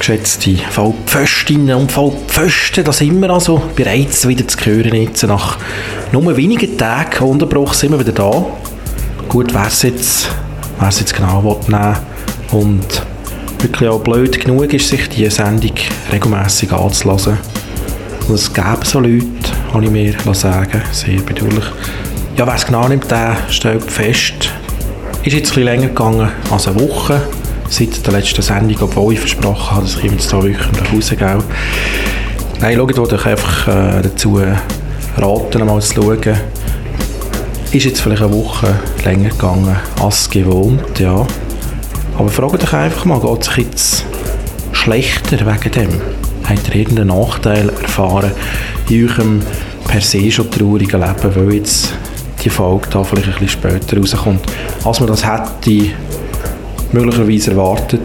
geschätzte 0.00 0.56
Vollpföstinnen 0.56 1.76
und 1.76 1.92
Vollpfosten, 1.92 2.84
da 2.84 2.92
sind 2.92 3.20
wir 3.20 3.30
also 3.30 3.62
bereits 3.76 4.26
wieder 4.26 4.48
zu 4.48 4.58
hören 4.64 4.94
jetzt. 4.94 5.22
Nach 5.24 5.58
nur 6.10 6.36
wenigen 6.36 6.76
Tagen 6.76 7.24
Unterbruch 7.24 7.74
sind 7.74 7.92
wir 7.92 8.00
wieder 8.00 8.12
da. 8.12 8.46
Gut, 9.28 9.52
wer 9.52 9.66
es 9.66 9.82
jetzt, 9.82 10.30
jetzt 10.80 11.14
genau 11.14 11.60
nehmen 11.68 11.96
und 12.50 13.02
wirklich 13.60 13.90
auch 13.90 14.00
blöd 14.00 14.40
genug 14.40 14.72
ist, 14.72 14.88
sich 14.88 15.06
diese 15.10 15.30
Sendung 15.30 15.74
regelmäßig 16.10 16.72
anzulassen. 16.72 17.36
Und 18.26 18.34
es 18.34 18.52
gäbe 18.52 18.84
so 18.84 19.00
Leute, 19.00 19.26
habe 19.74 19.84
ich 19.84 19.90
mir 19.90 20.14
sagen 20.32 20.82
sehr 20.92 21.20
bedauerlich. 21.20 21.64
Ja, 22.38 22.46
wer 22.46 22.54
es 22.54 22.64
genau 22.64 22.88
nimmt, 22.88 23.10
der 23.10 23.36
stellt 23.50 23.90
fest, 23.90 24.50
ist 25.24 25.34
jetzt 25.34 25.34
ein 25.34 25.40
bisschen 25.42 25.64
länger 25.64 25.88
gegangen 25.88 26.30
als 26.50 26.66
eine 26.66 26.80
Woche 26.80 27.20
seit 27.70 28.04
der 28.06 28.12
letzten 28.12 28.42
Sendung, 28.42 28.76
obwohl 28.82 29.14
ich 29.14 29.20
versprochen 29.20 29.70
habe, 29.70 29.82
dass 29.82 29.96
ich 29.96 30.10
jetzt 30.10 30.30
hier 30.30 30.42
wöchentlich 30.42 30.92
rausgehe. 30.92 31.38
Nein, 32.60 32.76
schaut 32.76 33.12
euch 33.12 33.26
einfach 33.26 33.68
äh, 33.68 34.02
dazu 34.02 34.40
raten, 35.16 35.64
mal 35.64 35.80
zu 35.80 35.94
schauen. 35.94 36.36
Ist 37.72 37.84
jetzt 37.84 38.00
vielleicht 38.00 38.22
eine 38.22 38.32
Woche 38.32 38.74
länger 39.04 39.30
gegangen 39.30 39.76
als 40.02 40.28
gewohnt, 40.28 40.98
ja. 40.98 41.24
Aber 42.18 42.28
fragt 42.28 42.64
euch 42.64 42.72
einfach 42.74 43.04
mal, 43.04 43.20
geht 43.20 43.48
es 43.48 43.56
jetzt 43.56 44.04
schlechter 44.72 45.38
wegen 45.46 45.72
dem? 45.72 46.00
Habt 46.48 46.68
ihr 46.68 46.74
irgendeinen 46.74 47.08
Nachteil 47.08 47.68
erfahren 47.68 48.32
in 48.88 49.08
eurem 49.08 49.40
per 49.86 50.00
se 50.00 50.30
schon 50.30 50.50
traurigen 50.50 51.00
Leben, 51.00 51.36
weil 51.36 51.54
jetzt 51.54 51.94
die 52.44 52.50
Folge 52.50 52.88
da 52.90 53.04
vielleicht 53.04 53.28
ein 53.28 53.34
bisschen 53.34 53.48
später 53.48 53.98
rauskommt, 53.98 54.40
als 54.84 55.00
man 55.00 55.08
das 55.08 55.24
hätte 55.24 55.90
möglicherweise 56.92 57.52
erwartet. 57.52 58.02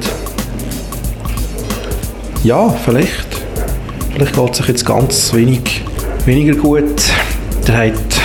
Ja, 2.44 2.70
vielleicht. 2.70 3.42
Vielleicht 4.14 4.36
geht 4.36 4.52
es 4.52 4.58
sich 4.58 4.68
jetzt 4.68 4.86
ganz 4.86 5.34
wenig, 5.34 5.84
weniger 6.26 6.56
gut. 6.56 7.02
Ihr 7.68 7.78
habt 7.78 8.22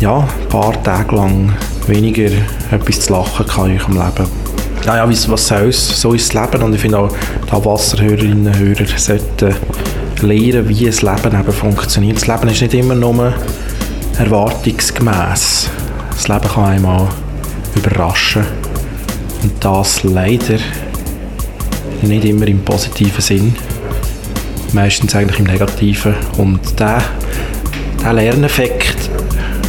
ja, 0.00 0.18
ein 0.18 0.48
paar 0.48 0.82
Tage 0.82 1.14
lang 1.16 1.54
weniger 1.86 2.30
etwas 2.70 3.00
zu 3.00 3.12
lachen 3.12 3.46
in 3.46 3.78
eurem 3.78 3.92
Leben. 3.92 4.28
Naja, 4.84 5.08
was 5.08 5.48
soll 5.48 5.68
es? 5.68 6.00
So 6.00 6.12
ist 6.12 6.34
das 6.34 6.50
Leben 6.52 6.64
und 6.64 6.74
ich 6.74 6.80
finde 6.80 6.98
auch, 6.98 7.10
die 7.10 7.64
Wasserhörerinnen 7.64 8.46
und 8.46 8.58
Hörer 8.58 8.86
sollten 8.96 9.54
lernen, 10.22 10.68
wie 10.68 10.84
das 10.84 11.02
Leben 11.02 11.40
eben 11.40 11.52
funktioniert. 11.52 12.16
Das 12.16 12.26
Leben 12.26 12.48
ist 12.48 12.62
nicht 12.62 12.74
immer 12.74 12.94
nur 12.94 13.32
erwartungsgemäß. 14.18 15.70
Das 16.10 16.28
Leben 16.28 16.48
kann 16.48 16.64
einmal 16.64 17.08
überraschen. 17.74 18.65
Und 19.42 19.52
das 19.60 20.02
leider 20.02 20.58
nicht 22.02 22.24
immer 22.24 22.46
im 22.46 22.60
positiven 22.60 23.20
Sinn. 23.20 23.54
Meistens 24.72 25.14
eigentlich 25.14 25.38
im 25.38 25.46
negativen. 25.46 26.14
Und 26.36 26.78
der, 26.78 27.02
der 28.02 28.12
Lerneffekt 28.12 29.10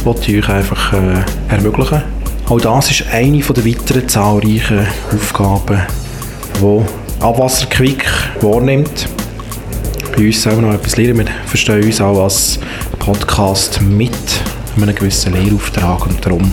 wollte 0.04 0.32
ich 0.32 0.38
euch 0.44 0.48
einfach 0.48 0.92
äh, 0.92 1.22
ermöglichen. 1.48 2.02
Auch 2.48 2.60
das 2.60 2.90
ist 2.90 3.04
eine 3.12 3.38
der 3.38 3.66
weiteren 3.66 4.08
zahlreichen 4.08 4.86
Aufgaben, 5.14 5.82
die 6.60 6.82
Abwasserquick 7.22 8.06
wahrnimmt. 8.40 9.08
Bei 10.16 10.26
uns 10.26 10.42
selber 10.42 10.62
noch 10.62 10.74
etwas 10.74 10.96
lernen. 10.96 11.26
Wir 11.26 11.46
verstehen 11.46 11.84
uns 11.84 12.00
auch 12.00 12.22
als 12.24 12.58
Podcast 12.98 13.80
mit 13.82 14.12
einem 14.76 14.94
gewissen 14.94 15.34
Lehrauftrag 15.34 16.06
und 16.06 16.24
darum 16.24 16.52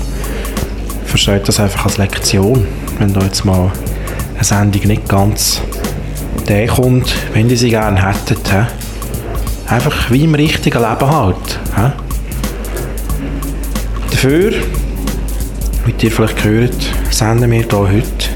versteht 1.06 1.48
das 1.48 1.60
einfach 1.60 1.86
als 1.86 1.98
Lektion 1.98 2.68
wenn 3.00 3.14
da 3.14 3.22
jetzt 3.22 3.46
mal 3.46 3.72
eine 4.36 4.44
Sendung 4.44 4.88
nicht 4.88 5.08
ganz 5.10 5.62
der 6.48 6.68
kommt, 6.68 7.14
wenn 7.34 7.48
die 7.48 7.56
sie 7.56 7.70
gerne 7.70 8.06
hätten. 8.06 8.38
He? 8.50 9.74
Einfach 9.74 10.12
wie 10.12 10.24
im 10.24 10.36
richtigen 10.36 10.82
Leben 10.82 11.10
halt. 11.10 11.60
He? 11.76 11.92
Dafür, 14.12 14.54
wie 15.86 16.06
ihr 16.06 16.12
vielleicht 16.12 16.44
gehört, 16.44 16.90
senden 17.10 17.52
wir 17.52 17.64
hier 17.64 17.72
heute 17.72 18.30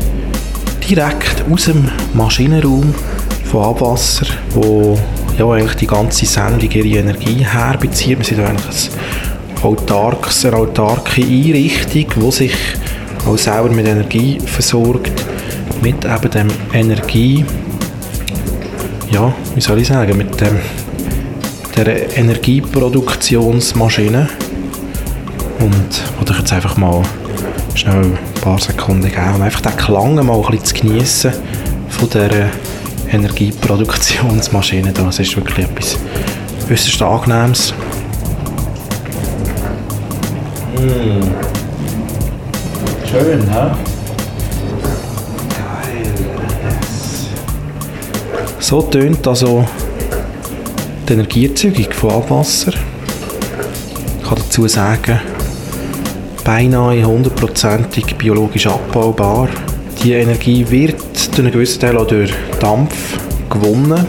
direkt 0.89 1.43
aus 1.51 1.65
dem 1.65 1.89
Maschinenraum 2.13 2.93
von 3.45 3.63
Abwasser, 3.63 4.25
wo 4.53 4.97
ja, 5.37 5.47
eigentlich 5.47 5.75
die 5.75 5.87
ganze 5.87 6.25
Sendung 6.25 6.69
ihre 6.69 6.99
Energie 6.99 7.45
herbezieht. 7.45 8.17
Wir 8.17 8.25
sind 8.25 8.39
eigentlich 8.39 8.89
eine 9.55 9.63
autarke, 9.63 10.55
autarke 10.55 11.21
Einrichtung, 11.21 12.05
die 12.15 12.31
sich 12.31 12.55
auch 13.25 13.37
selber 13.37 13.69
mit 13.69 13.87
Energie 13.87 14.39
versorgt, 14.45 15.11
mit 15.81 16.03
eben 16.05 16.31
dem 16.31 16.47
Energie, 16.73 17.45
ja, 19.11 19.33
wie 19.55 19.61
soll 19.61 19.79
ich 19.79 19.87
sagen, 19.87 20.17
mit 20.17 20.39
dem, 20.39 20.59
der 21.75 22.15
Energieproduktionsmaschine 22.17 24.29
und 25.59 26.17
wollte 26.17 26.33
ich 26.33 26.39
jetzt 26.39 26.53
einfach 26.53 26.77
mal 26.77 27.01
schnell 27.75 28.03
ein 28.03 28.17
paar 28.41 28.59
Sekunden 28.59 29.09
geben 29.09 29.35
und 29.35 29.41
einfach 29.41 29.61
den 29.61 29.75
Klang 29.77 30.15
mal 30.15 30.35
ein 30.35 30.41
bisschen 30.51 30.65
zu 30.65 30.73
geniessen 30.75 31.31
von 31.89 32.09
dieser 32.09 32.49
Energieproduktionsmaschine. 33.11 34.93
Das 34.93 35.19
ist 35.19 35.35
wirklich 35.35 35.65
etwas 35.65 35.97
äußerst 36.69 37.01
Angenehmes. 37.01 37.73
Mm. 40.77 41.58
Schön. 43.11 43.41
Yes. 46.63 47.27
So 48.59 48.83
tönt 48.83 49.27
also 49.27 49.65
die 51.07 51.13
Energieerzeugung 51.13 51.91
von 51.91 52.11
Abwasser. 52.11 52.73
Ich 54.21 54.29
kann 54.29 54.37
dazu 54.37 54.67
sagen, 54.67 55.19
beinahe 56.43 57.03
hundertprozentig 57.03 58.15
biologisch 58.15 58.67
abbaubar. 58.67 59.49
Die 60.03 60.13
Energie 60.13 60.63
wird 60.69 61.01
durch 61.29 61.39
einen 61.39 61.51
gewissen 61.51 61.79
Teil 61.79 61.97
auch 61.97 62.05
durch 62.05 62.31
Dampf 62.59 63.17
gewonnen. 63.49 64.05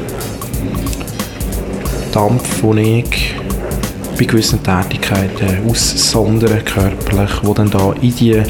Dampf, 2.12 2.60
den 2.60 2.78
ich 2.78 3.34
bei 4.18 4.26
gewissen 4.26 4.62
Tätigkeiten 4.62 5.66
aussondern 5.66 6.62
körperlich, 6.66 7.30
wo 7.42 7.54
dann 7.54 7.70
da 7.70 7.94
in 8.02 8.14
die 8.14 8.42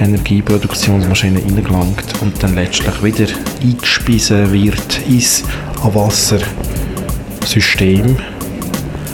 Energieproduktionsmaschine 0.00 1.42
reingelangt 1.42 2.22
und 2.22 2.42
dann 2.42 2.54
letztlich 2.54 3.02
wieder 3.02 3.26
eingespeisen 3.62 4.50
wird 4.50 5.00
ins 5.06 5.44
Abwassersystem, 5.82 8.16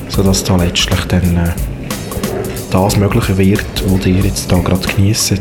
sodass 0.09 0.45
da 0.45 0.55
letztlich 0.57 1.01
dann 1.07 1.37
äh, 1.37 1.53
das 2.71 2.97
Mögliche 2.97 3.37
wird, 3.37 3.67
was 3.87 4.07
ihr 4.07 4.21
jetzt 4.21 4.53
da 4.53 4.59
gerade 4.59 4.87
genießt. 4.87 5.35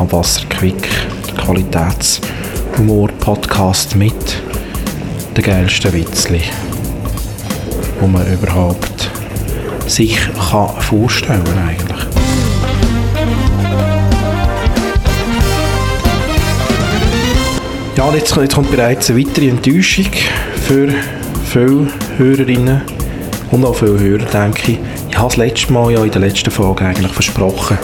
Abwasserquick, 0.00 0.88
der 1.28 1.34
Qualitätshumor-Podcast 1.44 3.94
mit 3.94 4.42
den 5.36 5.44
geilsten 5.44 5.92
Witzli, 5.92 6.42
wo 8.00 8.08
man 8.08 8.26
überhaupt 8.32 9.12
sich 9.86 10.18
kann 10.50 10.80
vorstellen 10.80 11.44
eigentlich. 11.56 11.85
Ja, 17.96 18.12
jetzt, 18.12 18.36
jetzt 18.36 18.54
kommt 18.54 18.70
bereits 18.70 19.08
eine 19.08 19.18
weitere 19.18 19.48
Enttäuschung 19.48 20.04
für 20.66 20.88
viele 21.46 21.88
Hörerinnen 22.18 22.82
und 23.50 23.64
auch 23.64 23.74
viele 23.74 23.98
Hörer, 23.98 24.24
denke 24.26 24.72
ich. 24.72 24.78
Ich 25.08 25.16
habe 25.16 25.28
das 25.28 25.38
letzte 25.38 25.72
Mal 25.72 25.92
ja 25.92 26.04
in 26.04 26.10
der 26.10 26.20
letzten 26.20 26.50
Folge 26.50 26.84
eigentlich 26.84 27.10
versprochen, 27.10 27.78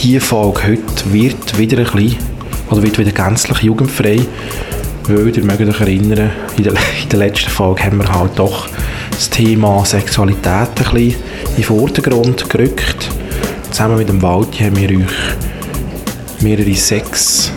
diese 0.00 0.20
Folge 0.20 0.68
heute 0.68 1.12
wird 1.12 1.58
wieder 1.58 1.78
ein 1.78 1.84
bisschen, 1.92 2.16
oder 2.70 2.84
wird 2.84 2.98
wieder 2.98 3.10
gänzlich 3.10 3.58
jugendfrei, 3.58 4.20
weil 5.08 5.36
ihr 5.36 5.44
mögt 5.44 5.68
euch 5.68 5.80
erinnern, 5.80 6.30
in 6.56 6.62
der, 6.62 6.74
in 7.02 7.08
der 7.10 7.18
letzten 7.18 7.50
Folge 7.50 7.82
haben 7.82 7.98
wir 7.98 8.14
halt 8.14 8.38
doch 8.38 8.68
das 9.10 9.28
Thema 9.28 9.84
Sexualität 9.84 10.46
ein 10.46 10.74
bisschen 10.76 10.96
in 10.98 11.14
den 11.56 11.64
Vordergrund 11.64 12.48
gerückt. 12.48 13.08
Zusammen 13.72 13.98
mit 13.98 14.08
dem 14.08 14.22
Walti 14.22 14.62
haben 14.62 14.76
wir 14.76 14.88
euch 14.88 16.42
mehrere 16.42 16.74
Sex 16.74 17.50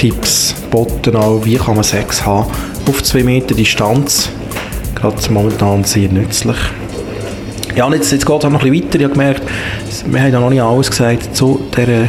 Tipps 0.00 0.54
auch 0.72 1.44
wie 1.44 1.56
kann 1.56 1.74
man 1.74 1.84
Sex 1.84 2.24
haben 2.24 2.50
auf 2.86 3.02
zwei 3.02 3.22
Meter 3.22 3.54
Distanz. 3.54 4.30
Gerade 4.94 5.16
momentan 5.30 5.84
sehr 5.84 6.08
nützlich. 6.08 6.56
Ja, 7.76 7.84
und 7.84 7.92
jetzt, 7.92 8.10
jetzt 8.10 8.24
geht 8.24 8.38
es 8.38 8.44
auch 8.46 8.50
noch 8.50 8.64
ein 8.64 8.70
bisschen 8.70 8.86
weiter. 8.86 8.98
Ich 8.98 9.04
habe 9.04 9.12
gemerkt, 9.12 9.42
wir 10.06 10.22
haben 10.22 10.32
ja 10.32 10.40
noch 10.40 10.48
nicht 10.48 10.62
alles 10.62 10.88
gesagt 10.88 11.36
zu 11.36 11.60
dieser 11.76 12.08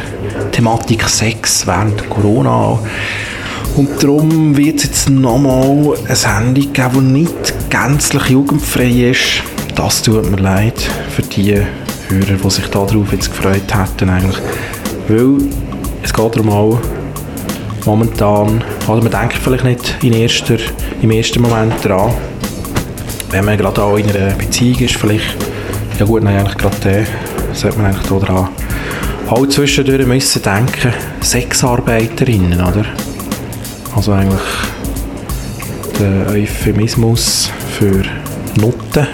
Thematik 0.52 1.06
Sex 1.06 1.66
während 1.66 2.08
Corona. 2.08 2.78
Und 3.76 4.02
darum 4.02 4.56
wird 4.56 4.76
es 4.76 4.84
jetzt 4.84 5.10
nochmal 5.10 5.94
eine 6.06 6.16
Sendung 6.16 6.72
geben, 6.72 7.14
die 7.14 7.20
nicht 7.20 7.70
gänzlich 7.70 8.24
jugendfrei 8.30 9.10
ist. 9.10 9.42
Das 9.74 10.00
tut 10.00 10.30
mir 10.30 10.38
leid 10.38 10.80
für 11.14 11.22
die 11.22 11.56
Hörer, 12.08 12.38
die 12.42 12.50
sich 12.50 12.66
darauf 12.68 13.12
jetzt 13.12 13.30
gefreut 13.30 13.74
hätten 13.74 14.08
eigentlich. 14.08 14.40
Weil 15.08 15.46
es 16.02 16.14
geht 16.14 16.36
darum 16.36 16.48
auch, 16.48 16.78
momentan, 17.84 18.62
oder 18.86 19.02
man 19.02 19.10
denkt 19.10 19.34
vielleicht 19.34 19.64
nicht 19.64 19.96
in 20.02 20.12
erster, 20.12 20.56
im 21.00 21.10
ersten 21.10 21.42
Moment 21.42 21.84
dran, 21.84 22.12
wenn 23.30 23.44
man 23.44 23.56
gerade 23.56 23.82
auch 23.82 23.96
in 23.96 24.08
einer 24.10 24.34
Beziehung 24.34 24.78
ist, 24.80 24.96
vielleicht, 24.96 25.36
ja 25.98 26.04
gut, 26.04 26.22
nein, 26.22 26.38
eigentlich 26.38 26.58
gerade 26.58 26.76
den, 26.80 27.06
sollte 27.52 27.78
man 27.78 27.86
eigentlich 27.86 28.08
da 28.08 28.18
dran 28.18 28.48
auch 29.32 29.46
zwischendurch 29.46 30.06
müssen 30.06 30.42
denken, 30.42 30.92
Sexarbeiterinnen, 31.22 32.60
oder? 32.60 32.84
Also 33.96 34.12
eigentlich 34.12 34.40
der 35.98 36.28
Euphemismus 36.28 37.50
für 37.78 38.02
Nutten 38.60 39.06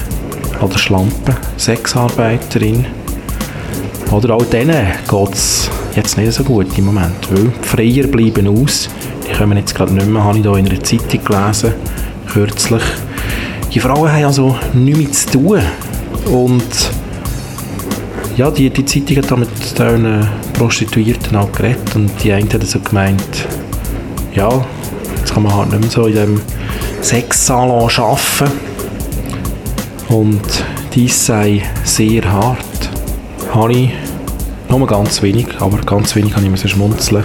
oder 0.60 0.78
Schlampen, 0.78 1.36
Sexarbeiterin. 1.56 2.86
Oder 4.10 4.34
auch 4.34 4.44
denen 4.46 4.86
geht 5.08 5.34
es 5.34 5.70
jetzt 5.98 6.16
nicht 6.16 6.32
so 6.32 6.44
gut 6.44 6.66
im 6.78 6.86
Moment, 6.86 7.28
weil 7.30 7.50
Freier 7.62 8.06
bleiben 8.06 8.46
aus. 8.46 8.88
Die 9.28 9.36
kommen 9.36 9.58
jetzt 9.58 9.74
gerade 9.74 9.92
nicht 9.92 10.06
mehr, 10.06 10.22
habe 10.22 10.38
ich 10.38 10.44
hier 10.44 10.54
in 10.54 10.68
einer 10.68 10.82
Zeitung 10.82 11.24
gelesen, 11.24 11.74
kürzlich. 12.32 12.82
Die 13.74 13.80
Frauen 13.80 14.10
haben 14.10 14.24
also 14.24 14.56
nichts 14.74 15.26
mehr 15.26 15.32
zu 15.32 15.38
tun. 15.38 15.60
Und 16.32 16.90
ja, 18.36 18.50
die, 18.50 18.70
die 18.70 18.84
Zeitung 18.84 19.16
hat 19.16 19.30
da 19.30 19.36
mit 19.36 19.48
diesen 19.58 20.28
Prostituierten 20.54 21.36
auch 21.36 21.50
geredet 21.52 21.94
und 21.96 22.10
die 22.22 22.32
eine 22.32 22.48
hat 22.48 22.62
so 22.62 22.78
gemeint, 22.78 23.46
ja, 24.34 24.48
jetzt 25.18 25.34
kann 25.34 25.42
man 25.42 25.54
halt 25.54 25.70
nicht 25.70 25.80
mehr 25.80 25.90
so 25.90 26.06
in 26.06 26.12
diesem 26.12 26.40
Sexsalon 27.02 27.90
arbeiten 27.96 28.52
und 30.08 30.64
dies 30.94 31.26
sei 31.26 31.62
sehr 31.84 32.30
hart. 32.30 32.58
Habe 33.52 33.72
ich 33.72 33.90
nur 34.68 34.86
ganz 34.86 35.22
wenig, 35.22 35.48
aber 35.60 35.78
ganz 35.78 36.14
wenig 36.14 36.34
habe 36.34 36.44
ich 36.44 36.50
mir 36.50 36.58
schmunzeln. 36.58 37.24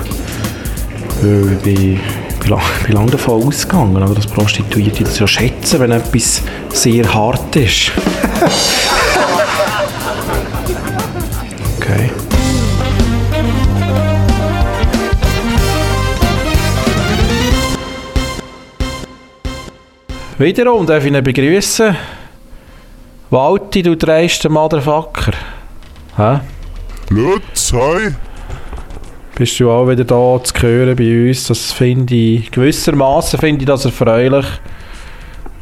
Weil 1.22 1.58
ich 1.68 2.00
bin, 2.40 2.94
lange 2.94 3.12
davon 3.12 3.44
ausgegangen, 3.44 4.16
dass 4.16 4.28
Prostituierte 4.28 5.04
das 5.04 5.20
ja 5.20 5.28
schätzen, 5.28 5.80
wenn 5.80 5.92
etwas 5.92 6.42
sehr 6.70 7.14
hart 7.14 7.56
ist. 7.56 7.92
okay. 11.78 12.10
Wiederum 20.38 20.86
darf 20.86 21.06
ich 21.06 21.14
ihn 21.14 21.24
begrüßen. 21.24 21.96
Walti, 23.30 23.82
du 23.82 23.96
dreiste 23.96 24.50
Motherfucker. 24.50 25.32
Hä? 26.18 26.40
Lutz, 27.16 27.72
hi. 27.74 28.16
Bist 29.36 29.60
du 29.60 29.70
auch 29.70 29.88
wieder 29.88 30.04
da 30.04 30.44
zu 30.44 30.62
hören 30.64 30.96
bei 30.96 31.28
uns? 31.28 31.46
Das 31.46 31.72
finde 31.72 32.16
ich, 32.16 32.50
gewissermaßen 32.50 33.40
finde 33.40 33.62
ich 33.62 33.68
das 33.68 33.86
erfreulich. 33.86 34.48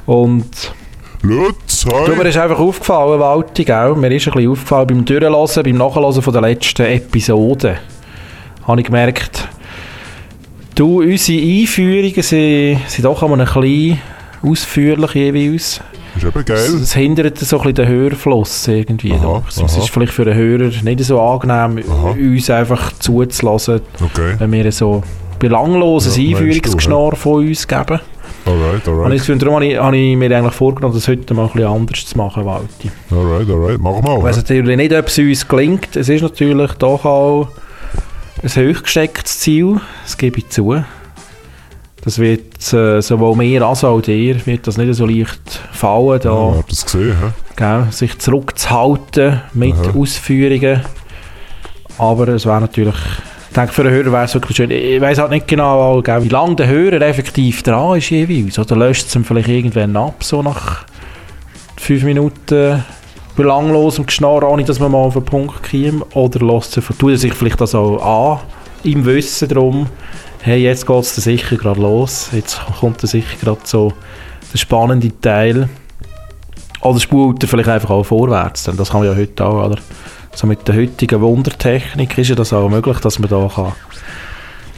Und 0.06 0.50
Lutz, 1.24 1.86
hi. 1.92 2.06
du, 2.06 2.16
mir 2.16 2.30
ist 2.30 2.38
einfach 2.38 2.58
aufgefallen, 2.58 3.20
Walti, 3.20 3.66
gell? 3.66 3.96
Mir 3.96 4.16
ist 4.16 4.30
ein 4.30 4.34
bisschen 4.34 4.50
aufgefallen 4.50 4.88
beim 4.88 5.04
Durchhören, 5.04 5.64
beim 5.64 5.76
Nachhören 5.76 6.22
von 6.22 6.32
der 6.32 6.42
letzten 6.42 6.86
Episode. 6.86 7.80
Habe 8.66 8.80
ich 8.80 8.88
gemerkt, 8.88 9.50
du, 10.76 11.02
unsere 11.02 11.42
Einführungen 11.42 12.22
sind, 12.22 12.80
sind 12.88 13.04
doch 13.04 13.24
einmal 13.24 13.42
ein 13.42 13.46
bisschen 13.46 14.00
ausführlich 14.42 15.14
jeweils. 15.16 15.82
Ist 16.22 16.36
eben 16.36 16.46
geil. 16.46 16.82
Es 16.82 16.94
hindert 16.94 17.38
so 17.40 17.58
ein 17.58 17.74
bisschen 17.74 17.76
den 17.76 17.88
Hörfluss 17.88 18.68
irgendwie. 18.68 19.14
Aha. 19.14 19.44
Es 19.48 19.58
aha. 19.58 19.66
ist 19.66 19.90
vielleicht 19.90 20.14
für 20.14 20.26
den 20.26 20.36
Hörer 20.36 20.70
nicht 20.84 21.04
so 21.04 21.20
angenehm, 21.20 21.84
Aha. 21.90 22.12
uns 22.12 22.50
einfach 22.50 22.92
zuzulassen, 23.00 23.82
Okay. 24.04 24.36
wenn 24.38 24.52
wir 24.52 24.72
so 24.72 25.04
belangloses 25.40 26.18
Ja, 26.18 26.30
Einführungsgeschnarr 26.38 27.16
von 27.16 27.48
uns 27.48 27.68
geben. 27.68 28.00
Alright, 28.46 28.88
Und 28.88 28.94
alright. 29.00 29.14
ich 29.14 29.22
finde, 29.24 29.46
darum 29.46 29.56
habe 29.56 29.66
ich, 29.68 29.78
habe 29.78 29.98
ich 29.98 30.16
mir 30.18 30.36
eigentlich 30.36 30.54
vorgenommen, 30.54 30.94
das 30.96 31.08
heute 31.08 31.34
mal 31.34 31.44
ein 31.46 31.52
bisschen 31.54 31.68
anders 31.68 32.06
zu 32.06 32.18
machen, 32.18 32.46
Walti. 32.46 32.92
Alright, 33.12 33.50
alright. 33.50 33.80
Mach 33.80 34.02
mal. 34.02 34.18
Ich 34.18 34.24
weiss 34.24 34.38
natürlich 34.38 34.78
nicht, 34.78 34.94
ob 34.94 35.08
es 35.08 35.18
uns 35.18 35.48
gelingt. 35.48 35.96
Es 35.96 36.10
ist 36.10 36.22
natürlich 36.22 36.72
doch 36.74 37.06
auch 37.06 37.48
ein 38.42 38.50
hochgestecktes 38.50 39.40
Ziel, 39.40 39.80
das 40.04 40.18
gebe 40.18 40.40
ich 40.40 40.50
zu. 40.50 40.84
Das 42.04 42.18
wird 42.18 42.74
äh, 42.74 43.00
sowohl 43.02 43.36
mir 43.36 43.62
als 43.62 43.84
auch 43.84 44.02
dir 44.02 44.44
wird 44.48 44.66
das 44.66 44.78
nicht 44.78 44.94
so 44.96 45.06
leicht 45.06 45.62
fallen, 45.72 46.20
da 46.20 46.30
Ja, 46.30 46.64
das 46.68 46.86
gesehen, 46.86 47.16
gell, 47.56 47.88
sich 47.92 48.18
zurückzuhalten 48.18 49.42
mit 49.54 49.76
Aha. 49.76 49.94
Ausführungen. 49.96 50.82
Aber 52.00 52.28
es 52.30 52.48
wäre 52.48 52.62
natürlich, 52.62 52.96
ich 53.50 53.56
denke, 53.56 53.72
für 53.72 53.84
den 53.84 53.94
Hörer 53.94 54.12
wäre 54.12 54.24
es 54.24 54.34
wirklich 54.34 54.58
schön. 54.58 54.72
Ich 54.72 55.00
weiß 55.00 55.20
halt 55.20 55.30
nicht 55.30 55.48
genau, 55.48 56.02
gell, 56.02 56.24
wie 56.24 56.30
lange 56.30 56.56
der 56.56 56.68
Hörer 56.68 57.02
effektiv 57.02 57.62
dran 57.62 57.98
ist 58.00 58.10
jeweils. 58.10 58.58
Oder 58.58 58.76
löscht 58.76 59.08
es 59.08 59.16
ihm 59.16 59.24
vielleicht 59.24 59.50
irgendwann 59.50 59.96
ab, 59.96 60.24
so 60.24 60.42
nach 60.42 60.86
fünf 61.78 62.04
Minuten 62.04 62.84
belanglosem 63.36 64.08
Geschnarr, 64.08 64.50
ohne 64.50 64.64
dass 64.64 64.80
man 64.80 64.92
mal 64.92 64.98
auf 64.98 65.14
den 65.14 65.26
Punkt 65.26 65.70
kommt. 65.70 66.16
Oder 66.16 66.46
lässt 66.46 66.78
er, 66.78 66.84
tut 66.84 67.12
er 67.12 67.18
sich 67.18 67.34
vielleicht 67.34 67.62
das 67.62 67.76
auch 67.76 68.40
an, 68.40 68.40
im 68.84 69.06
Wissen 69.06 69.48
darum, 69.48 69.88
hey, 70.42 70.64
jetzt 70.64 70.86
geht 70.86 71.04
es 71.04 71.16
sicher 71.16 71.58
gerade 71.58 71.82
los, 71.82 72.30
jetzt 72.34 72.60
kommt 72.80 73.02
er 73.04 73.08
sicher 73.08 73.38
gerade 73.42 73.62
so 73.64 73.94
der 74.52 74.58
spannende 74.58 75.12
Teil. 75.20 75.70
Oder 76.82 77.00
spult 77.00 77.44
er 77.44 77.48
vielleicht 77.48 77.70
einfach 77.70 77.92
auch 77.92 78.04
vorwärts, 78.04 78.64
denn 78.64 78.76
das 78.76 78.90
kann 78.90 79.02
man 79.02 79.10
ja 79.10 79.16
heute 79.16 79.46
auch, 79.46 79.66
oder? 79.66 79.78
So 80.34 80.48
mit 80.48 80.68
der 80.68 80.76
heutigen 80.76 81.22
Wundertechnik 81.22 82.18
ist 82.18 82.30
ja 82.30 82.36
das 82.36 82.54
auch 82.54 82.70
möglich, 82.70 82.98
dass 83.00 83.20
man 83.20 83.30
da 83.30 83.52
kann 83.54 83.74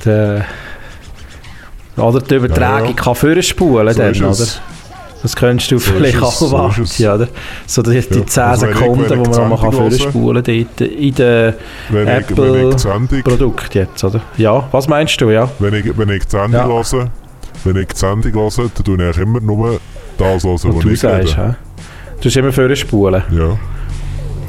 den, 0.04 0.44
oder 1.96 2.20
die 2.20 2.36
Übertragung 2.36 2.90
Ja, 2.90 2.96
ja. 2.96 3.02
kann 3.02 3.16
vorspulen 3.16 3.94
So 3.94 4.00
dann, 4.00 4.16
oder? 4.16 4.46
Es. 5.24 5.32
Das 5.32 5.36
könntest 5.36 5.72
du 5.72 5.80
So 5.80 5.92
vielleicht 5.94 6.16
ist 6.16 6.24
es, 6.24 6.40
so 6.40 6.58
auch 6.58 6.78
ist 6.78 6.92
es. 6.92 6.98
ja, 7.00 7.16
oder? 7.16 7.28
So 7.66 7.82
die, 7.82 8.00
die 8.02 8.20
Ja, 8.20 8.26
10 8.28 8.44
also 8.44 8.66
Sekunden, 8.68 9.04
ich 9.04 9.10
man 9.10 9.50
nochmal 9.50 9.72
die 9.72 9.76
vorspulen 9.98 10.44
kann, 10.44 10.66
dort 10.78 10.82
in 10.90 11.16
den 11.16 11.54
Wenn 11.54 11.54
ich, 11.54 11.56
wenn 11.90 12.08
ich 12.08 12.10
Apple 12.30 12.70
die 12.74 12.78
Sendung, 12.80 13.24
Produkt 13.24 13.76
jetzt, 13.76 14.04
oder? 14.04 14.22
Ja, 14.38 14.68
was 14.72 14.88
meinst 14.88 15.20
du, 15.22 15.30
ja? 15.30 15.50
wenn 15.60 15.74
ich, 15.74 15.98
wenn 15.98 16.10
ich 16.10 16.24
die 16.26 16.30
Sendung 16.30 16.54
Ja. 16.54 16.68
höre, 16.68 17.10
wenn 17.64 17.76
ich 17.78 17.88
die 17.88 17.96
Sendung 17.98 18.34
höre, 18.34 18.50
dann 18.74 18.84
tue 18.84 19.10
ich 19.10 19.18
immer 19.18 19.40
nur 19.40 19.80
das 20.18 20.44
hören, 20.44 20.60
Was 20.64 20.80
du 20.80 20.90
ich 20.90 21.00
sagst, 21.00 21.38
rede. 21.38 21.56
Du 22.22 22.28
musst 22.28 22.38
immer 22.38 22.52
vorspulen. 22.54 23.24
Ja. 23.32 23.58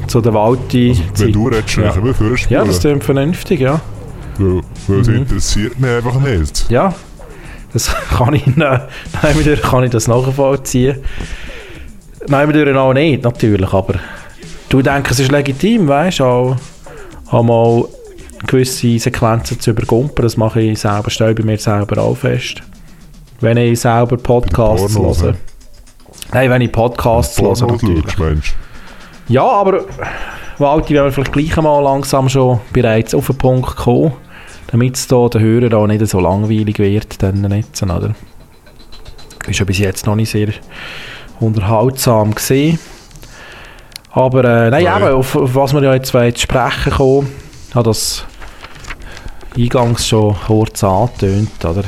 So 0.07 0.21
der 0.21 0.33
Walti. 0.33 1.01
Wenn 1.17 1.31
du 1.33 1.47
redest, 1.47 1.75
ja. 1.77 1.89
ich 1.89 1.95
immer 1.97 2.13
vorspulen. 2.13 2.39
Ja, 2.49 2.63
das 2.63 2.79
klingt 2.79 3.03
vernünftig, 3.03 3.59
ja. 3.61 3.81
weil 4.37 4.61
weil 4.87 4.99
es 4.99 5.07
Mhm. 5.07 5.15
interessiert 5.15 5.79
mich 5.79 5.89
einfach 5.91 6.19
nicht. 6.19 6.69
Ja, 6.69 6.93
das 7.75 7.93
kann 8.09 8.33
ich, 8.33 8.45
nein, 8.55 8.81
nein, 9.21 9.59
kann 9.61 9.83
ich 9.83 9.91
das 9.91 10.07
nachvollziehen. 10.07 11.03
Nein, 12.27 12.51
durch 12.53 12.75
auch 12.75 12.93
nicht, 12.93 13.23
natürlich, 13.23 13.71
aber 13.73 13.95
du 14.69 14.81
denkst, 14.81 15.11
es 15.11 15.19
ist 15.19 15.31
legitim, 15.31 15.85
weißt 15.87 16.19
du, 16.19 16.23
auch, 16.23 16.55
auch 17.29 17.43
mal 17.43 17.85
gewisse 18.47 18.97
Sequenzen 18.97 19.59
zu 19.59 19.71
übergumpen, 19.71 20.23
das 20.23 20.37
mache 20.37 20.61
ich 20.61 20.79
selber, 20.79 21.09
stelle 21.09 21.35
bei 21.35 21.43
mir 21.43 21.57
selber 21.57 22.01
auch 22.01 22.15
fest. 22.15 22.63
Wenn 23.41 23.57
ich 23.57 23.81
selber 23.81 24.15
Podcasts 24.15 24.93
Pornos, 24.93 25.21
höre. 25.21 25.31
ne? 25.31 25.37
Nein, 26.31 26.49
wenn 26.49 26.61
ich 26.61 26.71
Podcasts 26.71 27.37
höre, 27.37 27.53
Pornos 27.53 27.61
natürlich. 27.61 28.03
schaust, 28.05 28.19
meinst 28.19 28.55
Ja, 29.27 29.43
aber 29.43 29.83
Walti, 30.59 30.95
wenn 30.95 31.03
wir 31.03 31.11
vielleicht 31.11 31.33
gleich 31.33 31.55
mal 31.57 31.81
langsam 31.81 32.29
schon 32.29 32.61
bereits 32.71 33.13
auf 33.13 33.27
den 33.27 33.37
Punkt 33.37 33.75
kommen, 33.75 34.13
damit 34.67 34.95
es 34.95 35.07
da 35.07 35.27
den 35.27 35.41
Hörer 35.41 35.77
auch 35.77 35.87
nicht 35.87 36.05
so 36.07 36.19
langweilig 36.19 36.79
wird, 36.79 37.21
dann 37.21 37.41
Netzen, 37.41 37.91
oder? 37.91 38.15
Ist 39.47 39.59
ja 39.59 39.65
bis 39.65 39.77
jetzt 39.77 40.05
noch 40.07 40.15
nicht 40.15 40.31
sehr 40.31 40.49
unterhaltsam 41.39 42.33
gesehen. 42.33 42.79
Aber 44.11 44.43
äh, 44.45 44.69
nein, 44.69 44.85
eben, 44.85 45.13
auf, 45.13 45.35
auf 45.35 45.55
was 45.55 45.73
wir 45.73 45.83
ja 45.83 45.93
jetzt 45.93 46.13
wollen 46.13 46.35
sprechen 46.35 46.93
kommen, 46.93 47.27
hat 47.73 47.85
das 47.85 48.25
eingangs 49.57 50.07
schon 50.07 50.35
kurz 50.47 50.83
angetönt, 50.83 51.63
oder? 51.63 51.83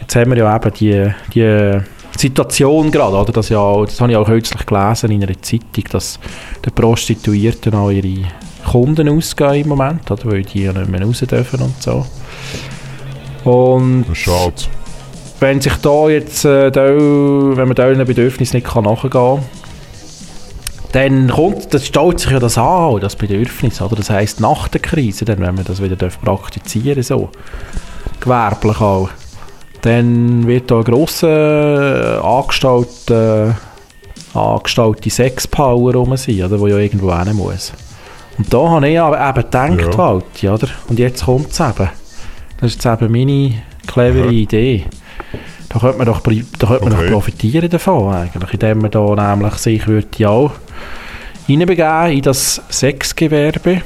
Jetzt 0.00 0.16
haben 0.16 0.30
wir 0.30 0.38
ja 0.38 0.56
eben 0.56 0.72
die, 0.74 1.12
die 1.34 1.80
Situation 2.16 2.90
gerade, 2.90 3.16
oder? 3.16 3.32
Das, 3.32 3.48
ja, 3.48 3.84
das 3.84 4.00
habe 4.00 4.12
ich 4.12 4.16
auch 4.16 4.26
kürzlich 4.26 4.64
gelesen 4.64 5.10
in 5.10 5.22
einer 5.22 5.40
Zeitung, 5.42 5.84
dass 5.90 6.18
die 6.64 6.70
Prostituierten 6.70 7.74
auch 7.74 7.90
ihre 7.90 8.26
Kunden 8.64 9.08
ausgehen 9.08 9.62
im 9.62 9.68
Moment, 9.68 10.10
oder? 10.10 10.24
Weil 10.24 10.42
die 10.42 10.62
ja 10.64 10.72
nicht 10.72 10.88
mehr 10.88 11.02
raus 11.02 11.20
dürfen 11.20 11.62
und 11.62 11.82
so. 11.82 12.06
Und? 13.44 14.06
Schade. 14.12 14.54
wenn 15.40 15.60
sich 15.60 15.74
da 15.76 16.08
jetzt, 16.08 16.44
äh, 16.44 16.70
da, 16.70 16.82
wenn 16.88 17.68
man 17.68 17.74
diesen 17.74 18.04
Bedürfnis 18.04 18.52
nicht 18.52 18.66
kann 18.66 18.84
nachgehen 18.84 19.10
kann, 19.10 19.42
dann 20.92 21.28
kommt, 21.30 21.72
das 21.72 21.86
stellt 21.86 22.18
sich 22.18 22.30
ja 22.30 22.38
das 22.38 22.58
an, 22.58 23.00
das 23.00 23.16
Bedürfnis, 23.16 23.80
oder? 23.80 23.96
Das 23.96 24.10
heisst, 24.10 24.40
nach 24.40 24.68
der 24.68 24.80
Krise, 24.80 25.24
dann, 25.24 25.40
wenn 25.40 25.54
man 25.54 25.64
das 25.64 25.82
wieder 25.82 25.96
praktizieren 25.96 27.02
so, 27.02 27.30
gewerblich 28.20 28.80
auch, 28.80 29.08
dann 29.82 30.46
wird 30.46 30.70
da 30.70 30.78
ein 30.78 30.84
grosser 30.84 32.18
äh, 32.18 32.26
angestellte, 32.26 33.54
äh, 34.34 34.38
angestellte 34.38 35.10
Sexpower 35.10 35.94
rum 35.94 36.16
sein, 36.16 36.42
oder? 36.42 36.58
Wo 36.60 36.66
ja 36.66 36.76
irgendwo 36.76 37.16
hin 37.16 37.34
muss. 37.36 37.72
Und 38.40 38.54
da 38.54 38.70
habe 38.70 38.88
ich 38.88 38.98
aber 38.98 39.20
eben 39.28 39.34
gedacht, 39.42 39.92
Ja. 39.92 39.98
Walti, 39.98 40.48
oder? 40.48 40.68
Und 40.88 40.98
jetzt 40.98 41.26
kommt 41.26 41.50
es 41.50 41.60
eben. 41.60 41.90
Das 42.58 42.70
ist 42.74 42.82
jetzt 42.82 43.02
eben 43.02 43.12
meine 43.12 43.62
clevere 43.86 44.24
Aha. 44.28 44.32
Idee. 44.32 44.86
Da 45.68 45.78
könnte 45.78 45.98
man 45.98 46.06
doch, 46.06 46.20
da 46.20 46.30
könnte 46.66 46.84
man 46.84 46.92
Okay. 46.94 47.04
doch 47.04 47.12
profitieren 47.12 47.68
davon 47.68 48.14
eigentlich, 48.14 48.54
indem 48.54 48.78
man 48.78 48.90
da 48.90 49.34
nämlich 49.34 49.54
sich 49.56 49.86
würde 49.86 50.08
ja 50.16 50.30
auch 50.30 50.52
hineinbegeben 51.46 52.12
in 52.12 52.22
das 52.22 52.62
Sexgewerbe 52.70 53.82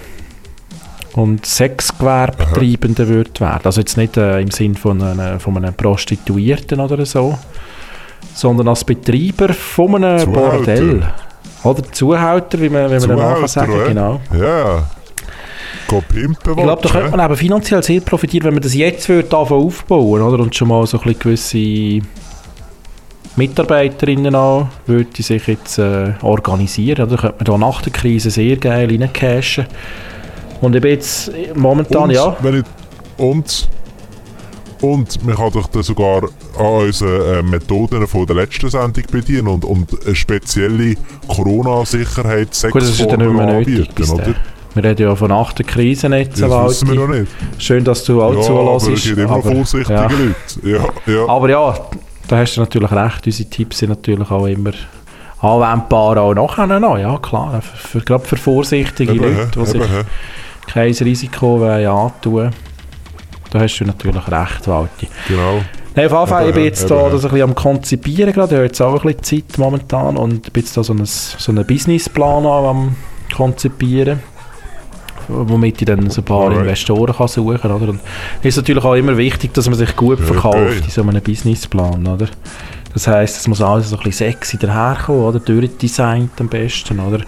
und 1.15 1.45
Sexgewerbetreibende 1.45 3.09
würde 3.09 3.41
werden. 3.41 3.63
Also 3.65 3.81
jetzt 3.81 3.97
nicht 3.97 4.17
äh, 4.17 4.41
im 4.41 4.53
Sinn 4.53 4.77
von, 4.77 5.03
einer, 5.03 5.41
von 5.41 5.57
einem 5.57 5.75
Prostituierten 5.75 6.79
oder 6.79 7.05
so, 7.05 7.37
sondern 8.35 8.69
als 8.69 8.85
Betreiber 8.85 9.53
von 9.53 9.97
einem 9.97 10.19
Zuhälter. 10.21 10.33
Bordell. 10.41 11.03
Oder 11.65 11.83
Zuhälter, 11.93 12.61
wie 12.61 12.69
man, 12.69 12.91
wie 12.91 13.07
man 13.07 13.19
kann 13.19 13.49
sagen 13.49 13.73
oder? 13.73 13.89
genau. 13.89 14.21
Ja. 14.39 14.85
Go 15.89 16.03
pimpen 16.07 16.57
Ich 16.57 16.63
glaube, 16.63 16.83
da 16.83 16.89
könnte 16.89 17.17
man 17.17 17.27
eben 17.27 17.37
finanziell 17.37 17.83
sehr 17.83 18.01
profitieren, 18.01 18.47
wenn 18.47 18.55
man 18.55 18.63
das 18.63 18.75
jetzt 18.75 19.09
würde 19.09 19.37
aufbauen 19.37 20.23
oder? 20.23 20.43
und 20.43 20.55
schon 20.55 20.69
mal 20.69 20.87
so 20.87 21.01
ein 21.01 21.19
gewisse 21.19 22.01
Mitarbeiterinnen 23.37 24.35
auch 24.35 24.69
würde 24.87 25.23
sich 25.23 25.47
jetzt 25.47 25.79
äh, 25.79 26.13
organisieren. 26.23 27.07
Oder? 27.07 27.17
könnte 27.17 27.37
man 27.39 27.45
da 27.45 27.59
nach 27.59 27.83
der 27.83 27.93
Krise 27.93 28.31
sehr 28.31 28.57
geil 28.57 28.89
reincashen. 28.89 29.67
Und 30.61 30.75
ich 30.77 30.83
bin 30.83 30.93
jetzt 30.93 31.31
momentan, 31.55 32.05
und, 32.05 32.11
ja, 32.11 32.37
Wenn 32.41 32.61
ich, 32.61 32.65
und, 33.19 33.69
und 34.93 35.25
man 35.25 35.35
kann 35.37 35.51
doch 35.53 35.67
dann 35.69 35.83
sogar 35.83 36.25
an 36.59 36.67
unseren 36.87 37.23
äh, 37.23 37.43
Methoden 37.43 38.07
von 38.07 38.27
der 38.27 38.37
letzten 38.37 38.69
Sendung 38.71 39.05
bedienen 39.11 39.49
und, 39.49 39.65
und 39.65 39.89
eine 40.05 40.15
spezielle 40.15 40.95
Corona-Sicherheit 41.29 42.49
gut, 42.71 42.83
das 42.83 42.91
ist 42.91 43.01
ja 43.01 43.07
dann 43.07 43.21
nicht 43.21 43.33
mehr 43.37 43.47
nötig. 43.47 44.11
oder? 44.11 44.35
Wir 44.75 44.83
reden 44.85 45.03
ja 45.03 45.15
von 45.15 45.29
nach 45.29 45.53
der 45.53 45.65
Krise 45.65 46.09
nicht, 46.09 46.37
Ja, 46.37 46.49
das 46.49 46.83
wissen 46.83 46.89
wir 46.93 47.01
Walti. 47.01 47.13
noch 47.13 47.19
nicht. 47.21 47.33
Schön, 47.59 47.85
dass 47.85 48.03
du 48.05 48.21
auch 48.21 48.35
ja, 48.35 48.41
zulässt. 48.43 48.85
aber 48.87 48.95
es 48.95 49.03
gibt 49.05 49.19
immer 49.19 49.37
noch 49.37 49.45
vorsichtige 49.45 49.95
ja. 49.95 50.03
Leute. 50.09 50.35
Ja, 51.07 51.13
ja. 51.15 51.29
Aber 51.29 51.49
ja, 51.51 51.79
da 52.27 52.39
hast 52.39 52.57
du 52.57 52.61
natürlich 52.61 52.91
recht. 52.91 53.27
Unsere 53.27 53.51
Tipps 53.51 53.79
sind 53.79 53.91
natürlich 53.91 54.31
auch 54.31 54.47
immer 54.47 54.73
anwendbar, 55.41 56.19
auch 56.19 56.35
nachher 56.35 56.81
noch. 56.81 56.99
Ja, 56.99 57.19
klar. 57.19 57.63
Für, 57.63 57.89
für, 57.89 58.01
gerade 58.01 58.25
für 58.25 58.37
vorsichtige 58.37 59.13
Eben, 59.13 59.23
Leute, 59.37 59.51
die 59.61 59.67
sich 59.67 59.75
eben, 59.77 59.85
hä. 59.85 60.03
kein 60.67 60.93
Risiko 60.93 61.61
wollen 61.61 61.87
antun 61.87 62.51
Da 63.55 63.61
hast 63.61 63.79
du 63.79 63.85
natürlich 63.85 64.27
recht, 64.33 64.67
Walti. 64.67 65.07
Genau. 65.29 65.61
Nein, 65.95 66.07
auf 66.07 66.13
jeden 66.13 66.27
Fall, 66.27 66.49
ich 66.49 66.55
bin 66.57 66.65
jetzt 66.65 66.91
da 66.91 67.03
ja. 67.03 67.09
das 67.09 67.25
ein 67.25 67.31
bisschen 67.31 67.51
am 67.51 67.55
Konzipieren 67.55 68.33
gerade. 68.33 68.49
Ich 68.49 68.57
habe 68.57 68.67
jetzt 68.67 68.81
auch 68.83 69.05
ein 69.05 69.15
bisschen 69.15 69.47
Zeit 69.47 69.59
momentan 69.59 70.17
und 70.17 70.53
bin 70.53 70.65
jetzt 70.65 70.77
da 70.77 70.83
so 70.83 70.93
einen, 70.93 71.07
so 71.07 71.53
einen 71.53 71.65
Businessplan 71.65 72.47
am 72.47 72.97
Konzipieren 73.33 74.21
womit 75.29 75.81
ich 75.81 75.87
dann 75.87 76.11
so 76.11 76.21
ein 76.21 76.25
paar 76.25 76.43
Alright. 76.43 76.63
Investoren 76.63 77.15
kann 77.15 77.29
suchen 77.29 77.61
kann. 77.61 77.71
Oder? 77.71 77.91
Und 77.91 78.01
es 78.41 78.47
ist 78.47 78.57
natürlich 78.57 78.85
auch 78.85 78.95
immer 78.95 79.17
wichtig, 79.17 79.55
dass 79.55 79.69
man 79.69 79.79
sich 79.79 79.95
gut 79.95 80.19
Ja, 80.19 80.27
verkauft 80.27 80.57
okay. 80.57 80.83
in 80.85 80.91
so 80.91 81.03
einem 81.03 81.23
Businessplan. 81.23 82.07
Oder? 82.09 82.27
Das 82.93 83.07
heisst, 83.07 83.37
es 83.37 83.47
muss 83.47 83.63
alles 83.63 83.91
so 83.91 83.97
ein 83.97 84.03
bisschen 84.03 84.33
sexy 84.33 84.59
daherkommen, 84.59 85.23
oder? 85.23 85.39
durchdesignt 85.39 86.41
am 86.41 86.49
besten. 86.49 86.99
Oder? 86.99 87.21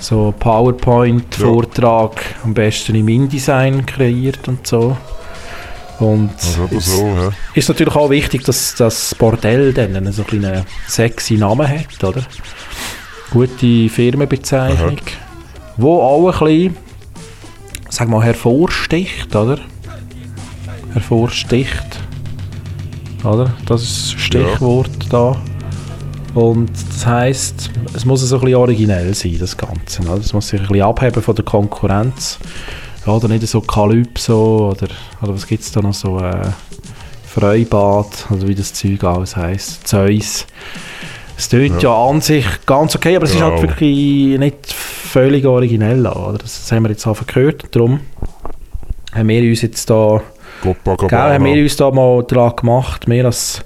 So 0.00 0.34
PowerPoint-Vortrag 0.36 2.20
am 2.42 2.54
besten 2.54 2.96
im 2.96 3.08
InDesign 3.08 3.86
kreiert 3.86 4.48
und 4.48 4.66
so. 4.66 4.96
Und 6.00 6.30
Also 6.38 6.68
es- 6.76 6.86
so, 6.86 7.04
hä. 7.04 7.28
ist 7.54 7.68
natürlich 7.68 7.94
auch 7.94 8.10
wichtig, 8.10 8.42
dass 8.44 8.74
das 8.74 9.14
Bordell 9.14 9.72
dann 9.72 9.94
einen 9.94 10.12
so 10.12 10.24
ein 10.32 10.44
einen 10.44 10.64
sexy 10.88 11.34
Namen 11.34 11.68
hat, 11.68 12.02
oder? 12.02 12.22
Gute 13.30 13.88
Firmenbezeichnung, 13.88 14.96
wo 15.76 16.00
auch 16.00 16.40
ein 16.42 16.46
bisschen, 16.46 16.76
sag 17.90 18.08
mal, 18.08 18.22
hervorsticht, 18.24 19.36
oder? 19.36 19.58
Hervorsticht, 20.94 22.00
oder? 23.22 23.52
Das 23.66 23.82
ist 23.82 24.14
das 24.14 24.20
Stichwort 24.22 24.90
da. 25.10 25.36
Und 26.34 26.70
das 26.90 27.06
heisst, 27.06 27.70
es 27.94 28.04
muss 28.04 28.20
so 28.20 28.36
ein 28.36 28.40
bisschen 28.40 28.56
originell 28.56 29.14
sein, 29.14 29.36
das 29.38 29.56
Ganze. 29.56 30.02
Oder? 30.02 30.14
Es 30.20 30.32
muss 30.32 30.48
sich 30.48 30.60
ein 30.60 30.66
bisschen 30.68 30.82
abheben 30.82 31.22
von 31.22 31.34
der 31.34 31.44
Konkurrenz. 31.44 32.38
Ja, 32.40 32.46
oder 33.06 33.28
nicht 33.28 33.46
so 33.46 33.60
Calypso 33.60 34.70
oder, 34.70 34.88
oder 35.22 35.34
was 35.34 35.46
gibt 35.46 35.62
es 35.62 35.72
da 35.72 35.80
noch 35.80 35.94
so? 35.94 36.18
Äh, 36.18 36.50
Freibad, 37.30 38.26
also 38.28 38.48
wie 38.48 38.56
das 38.56 38.72
Zeug 38.72 39.04
alles 39.04 39.36
heisst. 39.36 39.86
Zeus. 39.86 40.46
Es 41.38 41.48
tönt 41.48 41.80
ja. 41.80 41.94
an 41.94 42.20
sich 42.20 42.44
ganz 42.66 42.96
okay, 42.96 43.14
aber 43.14 43.24
es 43.24 43.34
ist 43.34 43.40
halt 43.40 43.62
wirklich 43.62 44.36
nicht 44.36 44.72
völlig 44.72 45.46
originell. 45.46 46.06
Oder? 46.06 46.38
Das, 46.38 46.70
haben 46.72 46.82
wir 46.82 46.90
jetzt 46.90 47.06
einfach 47.06 47.26
gehört. 47.26 47.64
Darum 47.70 48.00
haben 49.14 49.28
wir 49.28 49.48
uns 49.48 49.62
jetzt 49.62 49.88
da 49.88 50.20
Gell, 50.62 51.18
haben 51.18 51.44
wir 51.44 51.62
uns 51.62 51.76
da 51.76 51.90
mal 51.90 52.22
dran 52.24 52.54
gemacht, 52.56 53.08
wir 53.08 53.24
als 53.24 53.64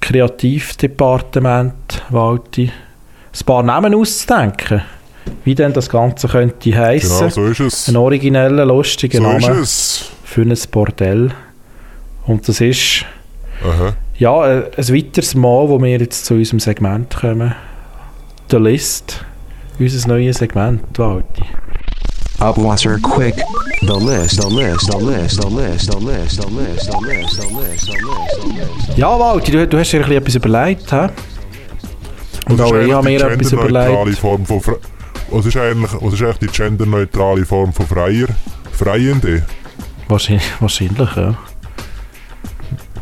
Kreativdepartement, 0.00 2.02
Walti, 2.10 2.70
ein 2.70 3.46
paar 3.46 3.64
Namen 3.64 3.94
auszudenken, 3.94 4.82
wie 5.44 5.54
denn 5.54 5.72
das 5.72 5.88
Ganze 5.88 6.28
könnte 6.28 6.76
heissen. 6.76 7.18
Genau, 7.18 7.30
so 7.30 7.44
ist 7.46 7.60
es. 7.60 7.88
Ein 7.88 7.96
origineller, 7.96 8.64
lustiger 8.64 9.18
So 9.18 9.30
ist 9.30 9.46
Name 9.48 9.60
es. 9.60 10.10
für 10.24 10.42
ein 10.42 10.54
Bordell. 10.70 11.30
Und 12.26 12.46
das 12.48 12.60
ist 12.60 13.04
Aha. 13.64 13.94
ja 14.18 14.40
ein, 14.40 14.62
weiteres 14.76 15.34
Mal, 15.34 15.68
wo 15.68 15.80
wir 15.80 15.98
jetzt 15.98 16.26
zu 16.26 16.34
unserem 16.34 16.60
Segment 16.60 17.14
kommen. 17.16 17.54
The 18.50 18.56
List. 18.58 19.24
Unser 19.78 20.08
neues 20.08 20.38
Segment, 20.38 20.82
Walti. 20.98 21.44
Upwasser 22.40 22.98
quick. 23.02 23.36
The 23.80 23.92
list, 23.94 24.40
the 24.42 24.48
list, 24.48 24.90
the 24.90 24.98
list, 24.98 25.40
the 25.40 25.48
list, 25.48 25.90
the 25.92 25.98
list, 26.04 26.40
the 26.40 26.48
list, 26.48 26.90
the 26.90 26.98
list, 27.06 27.40
the 27.40 27.46
list, 27.46 27.86
the 27.86 27.96
list. 27.96 28.98
Ja, 28.98 29.18
Walti, 29.18 29.52
du, 29.52 29.66
du 29.66 29.78
hast 29.78 29.92
dir 29.92 29.98
ein 29.98 30.04
bisschen 30.04 30.16
etwas 30.18 30.34
überlegt, 30.34 30.92
hä? 30.92 31.08
Und 32.48 32.60
auch 32.60 32.74
ich 32.74 32.92
habe 32.92 33.08
mir 33.08 33.20
etwas 33.24 33.52
überlegt. 33.52 34.18
Form 34.18 34.44
von 34.44 34.60
Fre 34.60 34.78
was 35.30 35.46
ist 35.46 35.56
eigentlich, 35.56 35.92
was 36.00 36.14
ist 36.14 36.22
eigentlich 36.22 36.50
die 36.50 36.56
genderneutrale 36.58 37.44
Form 37.44 37.72
von 37.72 37.86
Freier? 37.86 38.28
Freiende? 38.72 39.44
Wahrscheinlich, 40.08 40.50
wahrscheinlich 40.60 41.16
ja. 41.16 41.34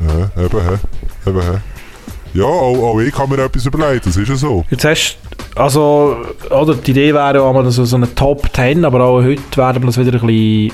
Ja, 0.01 0.45
eben, 0.45 0.61
hä. 0.61 1.31
eben, 1.31 1.43
hä. 1.43 1.59
Ja, 2.35 2.45
auch, 2.45 2.95
auch 2.95 3.01
ich 3.01 3.17
habe 3.17 3.37
mir 3.37 3.45
etwas 3.45 3.65
überlegt, 3.67 4.07
das 4.07 4.17
ist 4.17 4.29
ja 4.29 4.37
so. 4.37 4.65
Jetzt 4.71 4.85
hast 4.85 5.19
also, 5.57 6.17
oder 6.51 6.75
die 6.75 6.91
Idee 6.91 7.15
wäre 7.15 7.39
ja 7.39 7.49
einmal 7.49 7.71
so, 7.71 7.85
so 7.87 7.97
eine 7.97 8.15
Top 8.15 8.55
10, 8.55 8.85
aber 8.85 9.01
auch 9.03 9.23
heute 9.23 9.57
werden 9.57 9.83
wir 9.83 9.87
das 9.87 9.99
wieder 9.99 10.21
ein 10.21 10.27
bisschen 10.27 10.73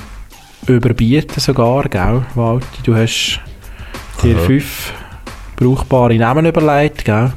überbieten 0.67 1.39
sogar, 1.39 1.83
gell, 1.87 2.21
Walti? 2.35 2.83
Du 2.83 2.93
hast 2.93 3.39
dir 4.21 4.37
fünf 4.39 4.91
brauchbare 5.55 6.15
Namen 6.15 6.45
überlegt, 6.45 7.05
gell? 7.05 7.31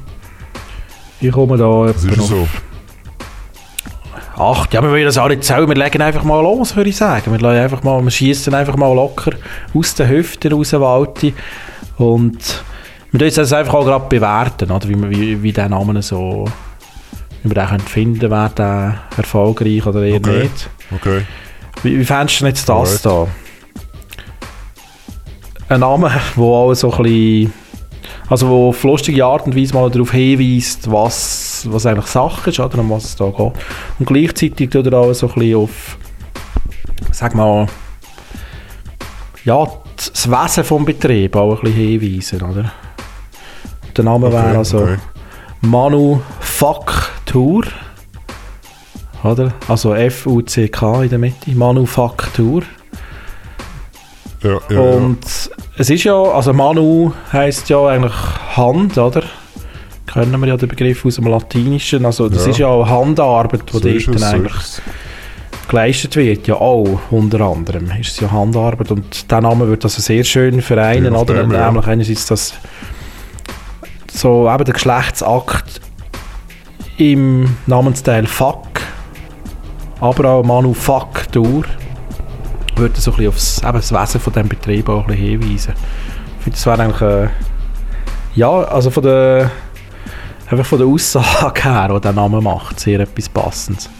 Ich 1.20 1.30
komme 1.30 1.56
da 1.56 1.86
etwa 1.86 2.08
ja 2.08 2.22
so. 2.22 2.48
Acht, 4.38 4.74
ja, 4.74 4.82
wir 4.82 4.90
wollen 4.90 5.04
das 5.04 5.16
auch 5.16 5.28
nicht 5.28 5.44
zählen, 5.44 5.66
wir 5.66 5.74
legen 5.74 6.02
einfach 6.02 6.22
mal 6.22 6.42
los, 6.42 6.76
würde 6.76 6.90
ich 6.90 6.96
sagen. 6.96 7.32
Wir, 7.32 7.38
lassen 7.40 7.58
einfach 7.58 7.82
mal, 7.82 8.02
wir 8.02 8.10
schießen 8.10 8.52
einfach 8.54 8.76
mal 8.76 8.94
locker 8.94 9.32
aus 9.74 9.94
den 9.94 10.08
Hüften 10.08 10.52
raus, 10.52 10.72
Walti. 10.74 11.32
Und 11.96 12.62
wir 13.12 13.20
tun 13.20 13.30
das 13.34 13.52
einfach 13.54 13.72
auch 13.74 13.84
gerade 13.84 14.04
bewerten, 14.08 14.70
oder? 14.70 14.86
Wie, 14.88 15.10
wie, 15.10 15.42
wie 15.42 15.52
der 15.52 15.70
Name 15.70 16.02
so, 16.02 16.44
wie 17.42 17.48
wir 17.50 17.54
den 17.54 17.66
können 17.66 17.80
finden 17.80 18.30
wer 18.30 18.48
der 18.50 18.94
erfolgreich 19.16 19.86
oder 19.86 20.02
eher 20.02 20.16
Okay. 20.16 20.42
nicht. 20.42 20.68
Okay. 20.94 21.22
Wie, 21.82 21.98
wie 21.98 22.04
fändest 22.04 22.40
du 22.40 22.44
denn 22.44 22.54
jetzt 22.54 22.68
das 22.68 23.06
Alright. 23.06 23.28
da? 25.68 25.74
Ein 25.74 25.80
Name, 25.80 26.12
der 26.36 26.42
auch 26.42 26.74
so 26.74 26.92
ein 26.92 27.02
bisschen, 27.02 27.52
also 28.28 28.48
wo 28.48 28.68
auf 28.68 28.82
lustige 28.84 29.24
Art 29.24 29.46
und 29.46 29.56
Weise 29.56 29.74
mal 29.74 29.90
darauf 29.90 30.12
hinweist, 30.12 30.90
was, 31.66 31.72
was 31.72 31.86
eigentlich 31.86 32.06
Sache 32.06 32.50
ist, 32.50 32.60
oder 32.60 32.78
um 32.78 32.90
was 32.90 33.04
es 33.04 33.16
da 33.16 33.26
geht. 33.26 33.52
Und 33.98 34.06
gleichzeitig 34.06 34.70
tut 34.70 34.86
er 34.86 34.94
auch 34.94 35.12
so 35.12 35.28
ein 35.28 35.34
bisschen 35.34 35.56
auf, 35.56 35.98
sag 37.12 37.34
mal, 37.34 37.66
ja, 39.44 39.66
das 39.96 40.30
Wesen 40.30 40.64
vom 40.64 40.84
Betrieb 40.84 41.36
auch 41.36 41.62
ein 41.62 41.72
bisschen 41.72 42.00
hinweisen, 42.00 42.42
oder? 42.42 42.72
Der 43.96 44.04
Name 44.04 44.30
wäre 44.30 44.48
Okay, 44.48 44.56
also 44.56 44.78
okay. 44.78 44.96
Manufaktur. 45.62 47.04
Oder? 49.24 49.52
Also 49.68 49.94
F-U-C-K 49.94 51.02
in 51.04 51.08
der 51.08 51.18
Mitte. 51.18 51.50
Manufaktur. 51.52 52.62
Ja, 54.42 54.50
ja, 54.50 54.60
ja. 54.68 54.80
Und 54.80 55.24
es 55.78 55.90
ist 55.90 56.04
ja, 56.04 56.14
also 56.14 56.52
Manu 56.52 57.12
heisst 57.32 57.68
ja 57.68 57.86
eigentlich 57.86 58.14
Hand, 58.56 58.98
oder? 58.98 59.22
Kennen 60.24 60.40
wir 60.40 60.48
ja 60.48 60.56
den 60.56 60.68
Begriff 60.68 61.04
aus 61.04 61.16
dem 61.16 61.26
Latinischen. 61.26 62.04
Also 62.04 62.28
das 62.28 62.44
Ja. 62.44 62.50
ist 62.50 62.58
ja 62.58 62.66
auch 62.68 62.88
Handarbeit, 62.88 63.62
die 63.68 63.72
So 63.72 63.80
dort 63.80 64.06
dann 64.08 64.18
so 64.18 64.26
eigentlich 64.26 64.54
es. 64.56 64.82
geleistet 65.68 66.16
wird. 66.16 66.46
Ja 66.46 66.54
auch, 66.56 67.00
unter 67.10 67.40
anderem 67.40 67.90
ist 68.00 68.12
es 68.12 68.20
ja 68.20 68.30
Handarbeit. 68.30 68.90
Und 68.90 69.30
der 69.30 69.40
Name 69.40 69.68
wird 69.68 69.84
also 69.84 70.00
sehr 70.00 70.24
schön 70.24 70.60
vereinen, 70.62 71.12
Je 71.12 71.18
oder? 71.18 71.34
nachdem, 71.34 71.52
ja. 71.52 71.66
Nämlich 71.66 71.86
einerseits 71.86 72.26
das 72.26 72.54
so 74.12 74.50
eben 74.52 74.64
der 74.64 74.74
Geschlechtsakt 74.74 75.80
im 76.96 77.56
Namensteil 77.66 78.26
Fuck, 78.26 78.80
aber 80.00 80.30
auch 80.30 80.42
Manufaktur 80.44 81.64
würde 82.76 83.00
so 83.00 83.10
ein 83.10 83.16
bisschen 83.16 83.28
aufs 83.28 83.58
eben 83.62 83.72
das 83.72 83.92
Wesen 83.92 84.20
von 84.20 84.32
diesem 84.32 84.48
Betrieb 84.48 84.88
auch 84.88 85.00
ein 85.02 85.06
bisschen 85.08 85.40
hinweisen. 85.40 85.74
finde, 86.40 86.56
das 86.56 86.66
wäre 86.66 86.82
eigentlich... 86.82 87.00
Äh, 87.02 87.28
ja, 88.34 88.50
also 88.50 88.90
von 88.90 89.02
der... 89.02 89.50
Einfach 90.48 90.66
von 90.66 90.78
der 90.78 90.86
Aussage 90.86 91.64
her, 91.64 91.90
die 91.94 92.00
der 92.00 92.12
Name 92.12 92.40
macht, 92.40 92.78
sehr 92.78 93.00
etwas 93.00 93.28
Passendes. 93.28 93.90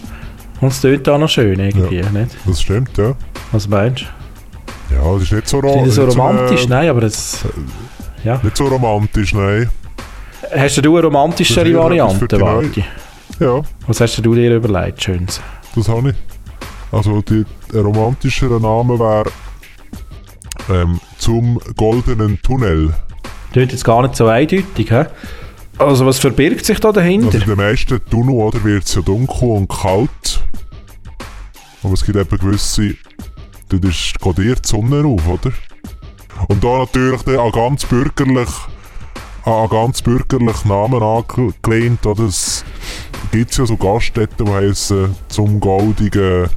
Und 0.61 0.69
es 0.69 0.81
tönt 0.81 1.09
auch 1.09 1.19
noch 1.19 1.29
schön 1.29 1.59
irgendwie, 1.59 2.03
nicht? 2.03 2.37
Das 2.47 2.63
stimmt, 2.63 2.97
ja. 2.97 3.15
Was 3.53 3.69
meinst 3.69 4.03
du? 4.91 4.95
Ja, 4.95 5.13
das 5.15 5.23
ist 5.25 5.33
nicht 5.33 5.49
so, 5.49 5.61
Ist 5.61 5.77
nicht 5.77 5.93
so 5.93 6.05
romantisch, 6.05 6.65
äh, 6.65 6.69
nein, 6.69 6.89
aber 6.89 7.01
das... 7.01 7.45
Ja. 8.23 8.41
Nicht 8.43 8.57
so 8.57 8.67
romantisch, 8.67 9.35
nein. 9.35 9.69
Hast 10.57 10.77
du 10.79 10.97
eine 10.97 11.05
romantischere 11.07 11.75
Variante, 11.75 12.41
Walti? 12.41 12.85
Ja, 13.41 13.63
Was 13.87 14.01
hast 14.01 14.19
du 14.25 14.35
dir 14.35 14.57
überlegt, 14.57 15.03
Schönes? 15.03 15.41
das 15.75 15.89
habe 15.89 16.11
ich. 16.11 16.17
Also 16.93 17.21
die, 17.23 17.45
ein 17.75 17.81
romantischerer 17.81 18.61
Name 18.61 18.99
wäre 18.99 19.31
ähm, 20.71 21.01
zum 21.19 21.61
goldenen 21.77 22.41
Tunnel. 22.41 22.95
Klingt 23.53 23.73
jetzt 23.73 23.85
gar 23.85 24.03
nicht 24.03 24.17
so 24.17 24.27
eindeutig, 24.29 24.91
hä? 24.91 25.07
Also 25.79 26.07
was 26.07 26.19
verbirgt 26.19 26.65
sich 26.65 26.81
da 26.81 26.93
dahinter? 26.93 27.27
Also 27.27 27.39
in 27.39 27.45
den 27.45 27.57
meisten 27.57 28.01
Tunnel 28.11 28.35
oder, 28.35 28.65
wird 28.65 28.85
es 28.85 28.95
ja 28.95 29.03
dunkel 29.03 29.49
und 29.51 29.69
kalt. 29.69 30.43
Aber 31.83 31.93
es 31.93 32.05
gibt 32.05 32.17
eben 32.17 32.39
gewisse, 32.39 32.95
dort 33.69 33.85
ist, 33.85 34.19
geht 34.19 34.39
dir 34.39 34.55
die 34.55 34.69
Sonne 34.69 35.07
auf, 35.07 35.29
oder? 35.29 35.53
Und 36.49 36.65
da 36.65 36.79
natürlich 36.79 37.23
dann 37.23 37.39
an 37.39 37.53
ganz 37.53 37.85
bürgerlich, 37.85 38.49
an 39.45 39.53
an 39.53 39.69
ganz 39.69 40.03
bürgerlich 40.03 40.65
Namen 40.65 41.03
angelehnt, 41.03 42.05
oder? 42.07 42.25
Es 42.25 42.65
gibt 43.31 43.57
ja 43.57 43.67
so 43.67 43.77
Gaststätten, 43.77 44.47
die 44.47 44.53
heissen 44.53 45.15
zum 45.29 45.61
goldigen 45.61 46.49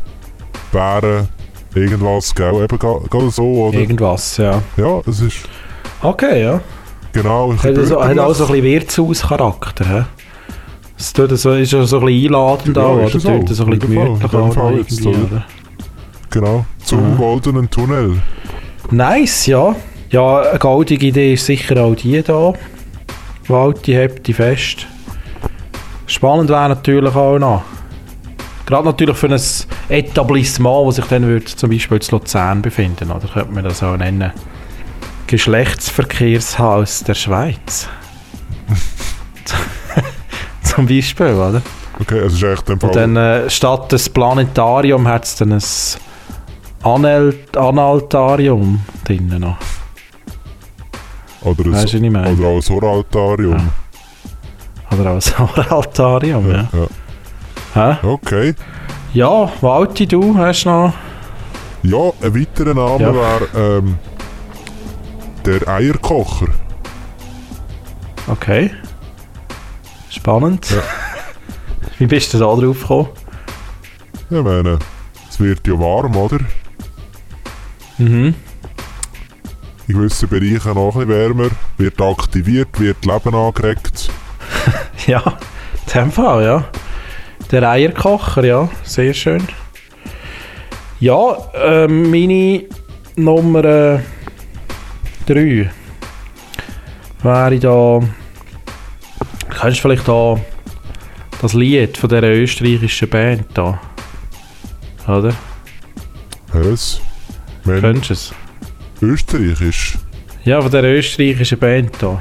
Bären 0.72 1.28
irgendwas, 1.76 2.34
gell? 2.34 2.64
Eben 2.64 2.80
gerade 2.80 3.32
so, 3.32 3.68
oder? 3.68 3.80
Irgendwas, 3.80 4.38
ja. 4.38 4.62
Ja, 4.78 5.02
es 5.06 5.20
ist 5.20 5.40
Okay, 6.02 6.42
ja. 6.44 6.62
Genau... 7.14 7.54
Hat, 7.54 7.78
also, 7.78 8.04
hat 8.04 8.18
auch 8.20 8.34
so 8.34 8.46
ein 8.46 8.52
bisschen 8.52 8.64
Wirtshauscharakter? 8.66 10.08
Es 10.98 11.14
tut 11.14 11.38
so, 11.38 11.52
ist 11.54 11.72
ja 11.72 11.86
so 11.86 12.00
ein 12.00 12.06
bisschen 12.06 12.26
einladend 12.36 12.78
Ja, 12.78 12.84
auch, 12.84 12.96
oder? 12.96 13.06
es. 13.06 13.24
Tut 13.24 13.50
so 13.50 13.64
ein 13.66 13.74
In 13.74 13.80
bisschen 13.80 13.80
dem 13.80 13.80
Fall, 13.80 14.06
gemütlich 14.06 14.24
in 14.24 14.30
dem 14.30 14.40
auch 14.42 14.54
Fall 14.54 14.72
noch 14.72 14.78
jetzt, 14.78 15.00
irgendwie, 15.00 15.10
oder? 15.10 15.26
oder? 15.26 15.46
Genau, 16.30 16.66
zum 16.84 17.00
Aha. 17.00 17.16
goldenen 17.16 17.70
Tunnel. 17.70 18.22
Nice, 18.92 19.46
ja. 19.48 19.76
Ja, 20.12 20.40
eine 20.40 20.60
goldige 20.60 21.08
Idee 21.08 21.34
ist 21.34 21.46
sicher 21.46 21.82
auch 21.84 21.96
die 21.96 22.22
da. 22.22 22.54
Walti 23.48 23.94
hebt 23.94 24.28
die 24.28 24.34
fest. 24.34 24.88
Spannend 26.06 26.50
wäre 26.50 26.70
natürlich 26.70 27.16
auch 27.16 27.40
noch. 27.40 27.64
Gerade 28.66 28.86
natürlich 28.86 29.18
für 29.18 29.30
ein 29.30 29.42
Etablissement, 29.90 30.88
das 30.88 30.96
sich 30.98 31.06
dann 31.06 31.24
würde 31.26 31.46
zum 31.46 31.70
Beispiel 31.70 31.98
in 31.98 32.04
Luzern 32.12 32.62
befinden, 32.62 33.12
oder 33.12 33.28
könnte 33.28 33.54
man 33.54 33.64
das 33.64 33.82
auch 33.82 33.98
nennen. 33.98 34.32
Geschlechtsverkehrshaus 35.30 37.04
der 37.04 37.14
Schweiz. 37.14 37.88
zum 40.64 40.88
Beispiel, 40.88 41.28
oder? 41.28 41.62
Okay, 42.00 42.18
es 42.18 42.34
ist 42.34 42.42
echt 42.42 42.68
in 42.68 42.74
dem 42.74 42.80
Fall... 42.80 42.90
Und 42.90 42.96
dann 42.96 43.16
äh, 43.16 43.48
statt 43.48 43.92
des 43.92 44.10
Planetarium 44.10 45.08
hat 45.08 45.26
es 45.26 45.36
dann 45.36 45.52
ein 45.52 45.62
Anal 46.82 47.36
Analtarium 47.56 48.82
drinnen 49.04 49.42
noch. 49.42 49.58
Oder 51.42 51.60
ein, 51.60 51.64
du, 51.64 51.72
was 51.74 51.94
ich 51.94 52.02
meine? 52.02 52.32
oder 52.36 52.48
auch 52.48 52.68
ein 52.68 52.74
Oraltarium. 52.74 53.70
Oder 54.92 55.12
auch 55.12 55.22
ein 55.38 55.60
Oraltarium, 55.72 56.50
ja. 56.50 56.68
Ja. 57.76 57.94
Hä? 58.02 58.08
Okay. 58.08 58.56
Ja, 59.14 59.48
Walti, 59.62 60.08
du 60.08 60.36
hast 60.36 60.66
noch... 60.66 60.92
Ja, 61.84 62.12
ein 62.20 62.36
weiterer 62.36 62.74
Name 62.74 63.04
Ja. 63.04 63.14
wäre 63.14 63.78
ähm, 63.78 64.00
der 65.46 65.68
Eierkocher. 65.68 66.48
Okay. 68.28 68.72
Spannend. 70.10 70.70
Ja. 70.72 70.82
Wie 71.98 72.06
bist 72.06 72.34
du 72.34 72.38
da 72.38 72.46
drauf 72.46 72.82
gekommen? 72.82 73.10
Ich 74.30 74.42
meine, 74.44 74.80
es 75.30 75.40
wird 75.40 75.66
ja 75.68 75.74
warm, 75.74 76.16
oder? 76.16 76.40
Mhm. 77.98 78.36
In 79.88 79.96
gewissen 79.96 80.30
Bereichen 80.30 80.76
noch 80.76 80.96
ein 80.96 81.08
bisschen 81.08 81.10
wärmer. 81.10 81.50
Wird 81.78 82.00
aktiviert, 82.00 82.80
wird 82.80 83.06
Leben 83.06 83.36
angeregt. 83.36 84.10
Ja, 85.08 85.24
in 85.88 85.94
dem 85.94 86.12
Fall, 86.12 86.44
ja. 86.44 86.66
Der 87.52 87.68
Eierkocher, 87.68 88.44
ja, 88.44 88.70
sehr 88.84 89.14
schön. 89.14 89.42
Ja, 91.00 91.38
ähm, 91.56 92.12
meine 92.12 92.66
Nummer 93.16 94.02
3 95.30 95.70
wäre 97.22 97.60
da. 97.60 98.00
Kennst 99.60 99.78
du 99.78 99.82
vielleicht 99.82 100.08
da 100.08 100.40
das 101.40 101.54
Lied 101.54 101.98
von 101.98 102.10
der 102.10 102.24
österreichischen 102.24 103.10
Band 103.10 103.46
da? 103.54 103.80
Oder? 105.08 105.34
Was? 106.54 107.00
Wenn 107.64 107.82
Kennst 107.82 108.10
du 108.10 108.14
es? 108.14 108.34
Österreichisch. 109.02 110.00
Ja, 110.46 110.62
von 110.62 110.72
der 110.72 110.84
österreichischen 110.84 111.60
Band 111.60 111.92
da. 112.00 112.20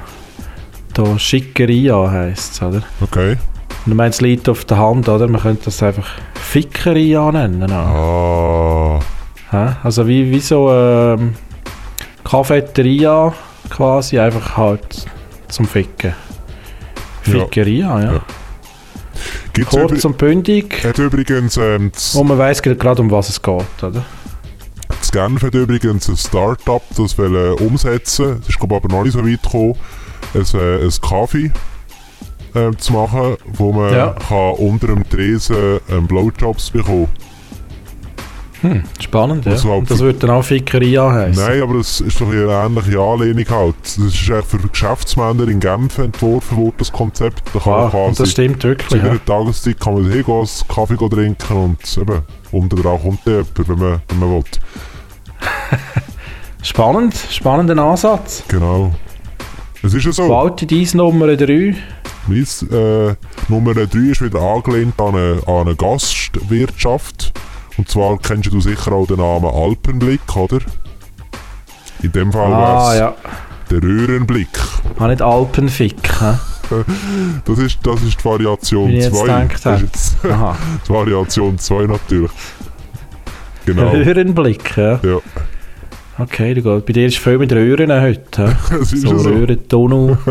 Da 0.92 1.18
Schickeria 1.18 2.10
heisst 2.10 2.54
es, 2.54 2.62
oder? 2.62 2.82
Okay. 3.00 3.38
Und 3.86 3.92
du 3.92 3.94
meinst, 3.94 4.18
es 4.18 4.20
liegt 4.20 4.50
auf 4.50 4.66
der 4.66 4.76
Hand, 4.76 5.08
oder? 5.08 5.28
Man 5.28 5.40
könnte 5.40 5.66
das 5.66 5.82
einfach 5.82 6.08
Fickeria 6.34 7.32
nennen. 7.32 7.70
Ah. 7.72 9.00
Hä? 9.50 9.76
Also 9.82 10.06
wie, 10.06 10.30
wie 10.30 10.40
so 10.40 10.70
ähm, 10.70 11.34
Cafeteria 12.28 13.32
quasi, 13.70 14.18
einfach 14.18 14.56
halt 14.56 15.06
zum 15.48 15.66
Ficken. 15.66 16.14
Fickeria, 17.22 18.00
ja. 18.00 18.12
Ja. 18.14 18.20
Gibt's 19.52 19.70
Kurz 19.70 20.04
und 20.04 20.18
bündig. 20.18 20.84
hat 20.84 20.98
übrigens 20.98 21.56
ähm, 21.56 21.90
Und 22.14 22.26
man 22.28 22.38
weiss 22.38 22.62
gerade, 22.62 23.00
um 23.02 23.10
was 23.10 23.28
es 23.30 23.42
geht, 23.42 23.82
oder? 23.82 24.04
das 25.00 25.10
Genf 25.12 25.42
hat 25.42 25.54
übrigens 25.54 26.08
ein 26.08 26.16
Start-up, 26.16 26.82
das 26.96 27.16
will 27.18 27.34
äh, 27.34 27.62
umsetzen. 27.64 28.36
Das 28.40 28.48
ist 28.50 28.58
glaub, 28.58 28.72
aber 28.72 28.88
noch 28.94 29.04
nicht 29.04 29.14
so 29.14 29.24
weit 29.26 29.42
gekommen. 29.42 29.74
Ein, 30.34 30.60
äh, 30.60 30.84
ein 30.84 30.92
Kaffee 31.00 31.50
äh, 32.54 32.76
zu 32.76 32.92
machen, 32.92 33.36
wo 33.46 33.72
man 33.72 33.92
Ja. 33.92 34.14
kann 34.28 34.52
unter 34.58 34.88
dem 34.88 35.08
Tresen 35.08 35.80
ähm, 35.90 36.06
Blowjobs 36.06 36.70
bekommen 36.70 37.08
Hm, 38.60 38.82
spannend, 39.00 39.44
ja. 39.44 39.52
Und 39.52 39.90
das 39.90 40.00
würde 40.00 40.18
dann 40.18 40.30
auch 40.30 40.42
Fickeria 40.42 41.10
heißen. 41.12 41.44
Nein, 41.44 41.62
aber 41.62 41.74
das 41.74 42.00
ist 42.00 42.20
doch 42.20 42.28
eine 42.28 42.50
ähnliche 42.50 43.00
Anlehnung 43.00 43.44
halt. 43.50 43.74
Das 43.82 43.98
ist 43.98 44.28
echt 44.28 44.48
für 44.48 44.58
Geschäftsmänner 44.58 45.46
in 45.48 45.60
Genf 45.60 45.98
entworfen 45.98 46.56
worden, 46.56 46.74
das 46.78 46.90
Konzept. 46.90 47.42
Da 47.54 47.60
kann 47.60 47.72
man 47.72 47.80
Ah, 47.80 47.84
und 47.84 47.90
quasi 47.90 48.22
das 48.22 48.30
stimmt 48.32 48.62
zu 48.62 48.68
wirklich, 48.68 49.02
ja. 49.02 49.12
jeder 49.12 49.24
Tageszeit 49.24 49.78
kann 49.78 49.94
man 49.94 50.10
hingehen, 50.10 50.34
einen 50.34 50.68
Kaffee 50.74 51.08
trinken 51.08 51.56
und 51.56 51.98
eben, 51.98 52.22
unter 52.50 52.76
dran 52.76 53.00
kommt 53.00 53.20
dann 53.24 53.34
jemand, 53.34 53.68
wenn 53.68 53.78
man, 53.78 54.02
wenn 54.08 54.18
man 54.18 54.30
will. 54.30 54.44
Spannend, 56.62 57.14
spannender 57.30 57.78
Ansatz. 57.82 58.42
Genau. 58.48 58.92
Es 59.82 59.94
ist 59.94 60.04
ja 60.04 60.12
so. 60.12 60.28
Walte 60.28 60.66
dies 60.66 60.94
Nummer 60.94 61.36
3. 61.36 61.76
Mein, 62.26 62.46
äh, 62.72 63.14
Nummer 63.48 63.74
3 63.74 63.98
ist 64.10 64.20
wieder 64.22 64.40
angelehnt 64.40 65.00
an 65.00 65.14
eine, 65.14 65.40
an 65.46 65.66
eine 65.68 65.76
Gastwirtschaft. 65.76 67.17
Und 67.88 67.92
zwar 67.92 68.18
kennst 68.18 68.52
du 68.52 68.60
sicher 68.60 68.92
auch 68.92 69.06
den 69.06 69.16
Namen 69.16 69.46
Alpenblick, 69.46 70.36
oder? 70.36 70.58
In 72.02 72.12
dem 72.12 72.30
Fall 72.30 72.52
Ah, 72.52 72.94
ja. 72.94 73.14
der 73.70 73.82
Röhrenblick. 73.82 74.48
Ah, 74.98 75.08
nicht 75.08 75.22
Alpenfick, 75.22 75.96
hä? 76.20 76.34
Das 77.46 77.58
ist, 77.58 77.78
das 77.82 78.02
ist 78.02 78.20
die 78.20 78.24
Variation 78.26 78.88
Wie 78.90 78.98
ich 78.98 79.04
jetzt 79.04 79.16
2. 79.16 79.22
gedacht 79.22 79.52
Das 79.54 79.64
habe. 79.64 79.76
ist 79.76 79.82
jetzt 79.84 80.16
Aha. 80.26 80.56
die 80.86 80.90
Variation 80.92 81.58
2 81.58 81.86
natürlich. 81.86 82.30
Genau. 83.64 83.88
Röhrenblick, 83.88 84.76
ja. 84.76 85.00
Ja, 85.02 85.18
Okay, 86.20 86.52
du 86.54 86.62
gehst. 86.62 86.86
Bei 86.86 86.92
dir 86.92 87.06
ist 87.06 87.18
viel 87.18 87.38
mit 87.38 87.52
Röhren 87.52 87.92
heute, 87.92 88.56
So 88.82 89.12
ja 89.12 89.18
so. 89.18 89.28
Röhrentunnel. 89.28 90.18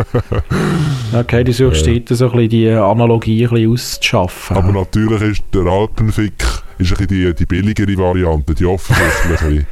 Okay, 1.13 1.45
du 1.45 1.54
suchst 1.54 1.88
dort 1.88 2.10
so 2.10 2.26
ein 2.26 2.32
bisschen 2.32 2.50
die 2.50 2.69
Analogie 2.69 3.45
ein 3.45 3.50
bisschen 3.50 3.71
auszuschaffen. 3.71 4.58
Aber 4.58 4.73
natürlich 4.73 5.21
ist 5.21 5.43
der 5.54 5.62
Alpenfick 5.62 6.43
ist 6.78 6.91
ein 6.91 6.97
bisschen 6.97 7.08
die, 7.08 7.34
die 7.34 7.45
billigere 7.45 7.97
Variante, 7.97 8.54
die 8.54 8.65
offensichtliche. 8.65 9.65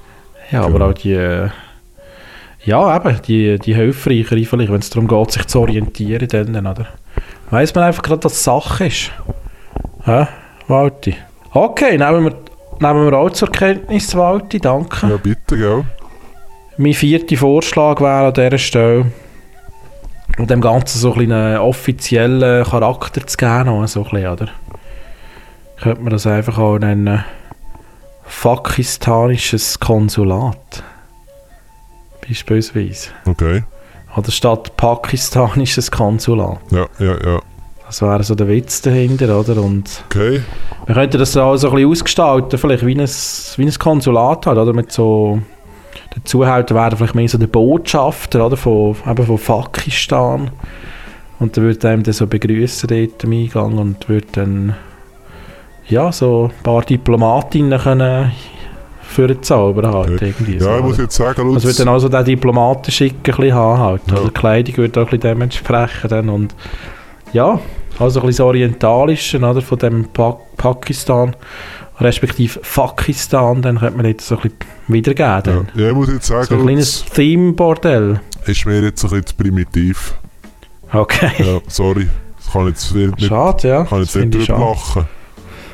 ja, 0.50 0.62
aber 0.62 0.88
auch 0.88 0.92
die... 0.94 1.48
Ja, 2.64 2.96
eben, 2.96 3.22
die, 3.22 3.58
die 3.60 3.74
hilfreichere 3.74 4.44
vielleicht, 4.44 4.72
wenn 4.72 4.80
es 4.80 4.90
darum 4.90 5.06
geht, 5.06 5.30
sich 5.30 5.46
zu 5.46 5.60
orientieren 5.60 6.26
dann, 6.28 6.66
oder? 6.66 6.88
Weiss 7.50 7.74
man 7.74 7.84
einfach 7.84 8.02
gerade, 8.02 8.20
dass 8.20 8.32
es 8.32 8.44
Sache 8.44 8.86
ist. 8.86 9.12
Hä? 10.04 10.26
Walti. 10.66 11.14
Okay, 11.52 11.96
nehmen 11.96 12.24
wir, 12.24 12.34
nehmen 12.80 13.10
wir 13.10 13.18
auch 13.18 13.30
zur 13.30 13.50
Kenntnis, 13.50 14.14
Walti, 14.14 14.58
danke. 14.58 15.06
ja, 15.08 15.16
bitte, 15.16 15.56
gell? 15.56 15.84
Mein 16.76 16.94
vierter 16.94 17.36
Vorschlag 17.36 18.00
wäre 18.00 18.28
an 18.28 18.34
dieser 18.34 18.58
Stelle, 18.58 19.06
um 20.38 20.46
dem 20.46 20.60
Ganzen 20.60 20.98
so 20.98 21.12
ein 21.14 21.32
einen 21.32 21.58
offiziellen 21.58 22.64
Charakter 22.64 23.26
zu 23.26 23.36
geben, 23.36 23.86
so 23.86 24.00
ein 24.00 24.10
bisschen, 24.10 24.32
oder? 24.32 24.48
Könnte 25.80 26.02
man 26.02 26.10
das 26.10 26.26
einfach 26.26 26.58
auch 26.58 26.78
nennen, 26.78 27.24
pakistanisches 28.42 29.78
Konsulat. 29.78 30.82
Bei 32.20 32.28
beispielsweise. 32.28 33.10
Okay. 33.26 33.64
Oder 34.16 34.30
statt 34.30 34.76
Pakistan 34.76 35.60
ist 35.60 35.78
es 35.78 35.90
Konsulat. 35.90 36.58
Ja, 36.70 36.86
ja, 36.98 37.16
ja. 37.24 37.40
Das 37.90 38.02
wäre 38.02 38.22
so 38.22 38.36
der 38.36 38.46
Witz 38.46 38.82
dahinter, 38.82 39.40
oder? 39.40 39.60
Und 39.60 40.04
Okay. 40.10 40.42
wir 40.86 40.94
könnten 40.94 41.18
das 41.18 41.36
auch 41.36 41.56
so 41.56 41.70
ein 41.70 41.74
bisschen 41.74 41.90
ausgestalten, 41.90 42.56
vielleicht 42.56 42.86
wie 42.86 42.94
ein, 42.94 43.00
wie 43.56 43.66
ein 43.66 43.74
Konsulat 43.80 44.46
halt, 44.46 44.58
oder? 44.58 44.72
Mit 44.72 44.92
so, 44.92 45.40
der 46.14 46.24
Zuhälter 46.24 46.76
wäre 46.76 46.96
vielleicht 46.96 47.16
mehr 47.16 47.28
so 47.28 47.36
der 47.36 47.48
Botschafter, 47.48 48.46
oder? 48.46 48.56
Von, 48.56 48.94
eben 49.08 49.26
von 49.26 49.38
Pakistan. 49.38 50.50
Und 51.40 51.56
der 51.56 51.64
würde 51.64 51.88
einem 51.88 52.04
dann 52.04 52.14
so 52.14 52.28
begrüßen 52.28 52.86
dort 52.88 53.24
am 53.24 53.32
Eingang 53.32 53.78
und 53.78 54.08
würde 54.08 54.26
dann, 54.32 54.76
ja, 55.88 56.12
so 56.12 56.50
ein 56.56 56.62
paar 56.62 56.82
Diplomatinnen 56.82 57.80
können 57.80 58.30
für 59.02 59.40
zaubern 59.40 59.92
halt, 59.92 60.10
Okay. 60.12 60.26
irgendwie. 60.38 60.60
so, 60.60 60.66
Ja, 60.68 60.74
ich 60.74 60.78
oder? 60.80 60.88
muss 60.90 60.98
jetzt 60.98 61.16
sagen, 61.16 61.42
Lutz, 61.42 61.54
Also 61.56 61.68
würde 61.68 61.78
dann 61.78 61.88
auch 61.88 61.98
so 61.98 62.08
den 62.08 62.24
Diplomatenschick 62.24 63.14
ein 63.14 63.22
bisschen 63.22 63.52
haben 63.54 63.80
halt. 63.80 64.02
Ja. 64.08 64.14
Oder 64.18 64.24
die 64.28 64.30
Kleidung 64.34 64.76
würde 64.76 65.00
auch 65.00 65.06
ein 65.06 65.10
bisschen 65.10 65.20
dementsprechend 65.22 66.12
dann 66.12 66.28
und 66.28 66.54
ja, 67.32 67.60
also 67.98 68.20
ein 68.20 68.26
bisschen 68.26 68.36
so 68.38 68.46
orientalische, 68.46 69.38
oder, 69.38 69.60
von 69.62 69.78
dem 69.78 70.04
pa 70.12 70.36
Pakistan, 70.56 71.34
respektive 72.00 72.60
Pakistan, 72.60 73.62
dann 73.62 73.78
könnte 73.78 73.96
man 73.96 74.06
jetzt 74.06 74.26
so 74.26 74.36
ein 74.36 74.42
bisschen 74.42 74.56
wiedergeben. 74.88 75.68
ja. 75.76 75.82
Ja, 75.82 75.88
ich 75.90 75.94
muss 75.94 76.08
jetzt 76.08 76.26
So 76.26 76.34
sagen, 76.42 76.60
ein 76.60 76.66
kleines 76.66 77.04
Theme-Bordell. 77.04 78.20
ist 78.46 78.66
mir 78.66 78.80
jetzt 78.82 79.04
ein 79.04 79.10
bisschen 79.10 79.26
zu 79.26 79.34
primitiv. 79.36 80.14
Okay. 80.92 81.30
Ja, 81.38 81.60
sorry. 81.68 82.08
Das 82.38 82.52
kann 82.52 82.62
ich 82.62 82.68
jetzt 82.70 82.94
nicht, 82.94 83.22
Schade, 83.28 83.68
ja. 83.68 83.84
kann 83.84 84.00
jetzt 84.00 84.16
nicht 84.16 84.48
drüber 84.48 84.58
lachen. 84.58 85.06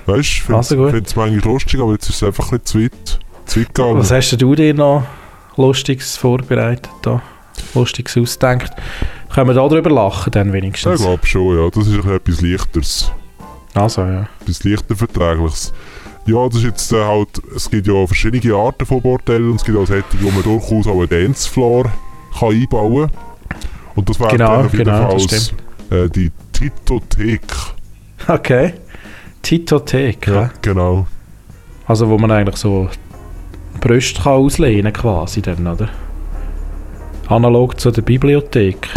Weißt 0.06 0.16
du, 0.18 0.20
ich 0.20 0.42
finde 0.42 0.56
Also 0.58 0.76
es 0.76 1.16
manchmal 1.16 1.52
lustig, 1.52 1.80
aber 1.80 1.92
jetzt 1.92 2.08
ist 2.10 2.16
es 2.16 2.22
einfach 2.22 2.52
ein 2.52 2.58
bisschen 2.60 2.64
zu 2.64 2.80
weit, 2.82 3.18
zu 3.46 3.60
weit 3.60 3.74
gegangen. 3.74 3.98
Was 3.98 4.10
hast 4.10 4.30
denn 4.30 4.38
du 4.40 4.54
dir 4.54 4.74
noch 4.74 5.04
Lustiges 5.56 6.16
vorbereitet 6.16 6.90
da? 7.02 7.22
Lustiges 7.74 8.16
ausgedacht? 8.16 8.72
Können 9.36 9.50
wir 9.50 9.54
da 9.54 9.68
drüber 9.68 9.90
lachen 9.90 10.30
dann 10.30 10.48
Ich 10.48 10.54
wenigstens? 10.54 11.02
glaube 11.02 11.26
schon, 11.26 11.58
ja. 11.58 11.68
Das 11.68 11.86
ist 11.86 12.06
etwas 12.06 12.40
Leichteres. 12.40 13.12
Also, 13.74 14.00
ja. 14.00 14.26
etwas 14.40 14.64
leichter 14.64 14.96
Verträgliches. 14.96 15.74
Ja, 16.24 16.46
das 16.48 16.56
ist 16.56 16.64
jetzt 16.64 16.92
äh, 16.94 17.04
halt, 17.04 17.28
es 17.54 17.68
gibt 17.68 17.86
ja 17.86 18.06
verschiedene 18.06 18.54
Arten 18.54 18.86
von 18.86 19.02
Bordellen 19.02 19.50
und 19.50 19.56
es 19.56 19.64
gibt 19.66 19.76
auch 19.76 19.86
solche, 19.86 20.04
wo 20.22 20.30
man 20.30 20.42
durchaus 20.42 20.86
auch 20.86 21.00
einen 21.00 21.10
Dancefloor 21.10 21.84
kann 22.38 22.48
einbauen 22.48 23.08
kann. 23.08 23.58
Und 23.94 24.08
das 24.08 24.18
wäre 24.18 24.30
Genau, 24.30 24.56
dann 24.56 24.64
auf 24.64 24.72
jeden 24.72 24.84
genau, 24.86 25.18
Fall 25.18 25.98
äh, 25.98 26.08
die 26.08 26.32
Titothek. 26.52 27.42
Okay. 28.28 28.72
Titothek, 29.42 30.28
ja. 30.28 30.50
genau. 30.62 31.06
Also 31.86 32.08
wo 32.08 32.16
man 32.16 32.30
eigentlich 32.30 32.56
so 32.56 32.88
Brüste 33.82 34.22
kann 34.22 34.32
auslehnen 34.32 34.94
quasi 34.94 35.42
dann, 35.42 35.66
oder? 35.66 35.90
Analog 37.28 37.78
zu 37.78 37.90
der 37.90 38.00
Bibliothek. 38.00 38.88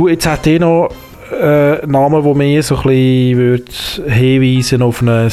Du, 0.00 0.08
jetzt 0.08 0.26
hat 0.26 0.46
eh 0.46 0.58
noch 0.58 0.88
äh, 1.30 1.82
einen 1.82 1.92
Namen, 1.92 2.24
der 2.24 2.34
mir 2.34 2.62
so 2.62 2.74
ein 2.76 2.82
bisschen 2.84 3.36
würd 3.36 4.02
hinweisen 4.08 4.80
auf 4.80 5.02
ein, 5.02 5.08
ein 5.10 5.30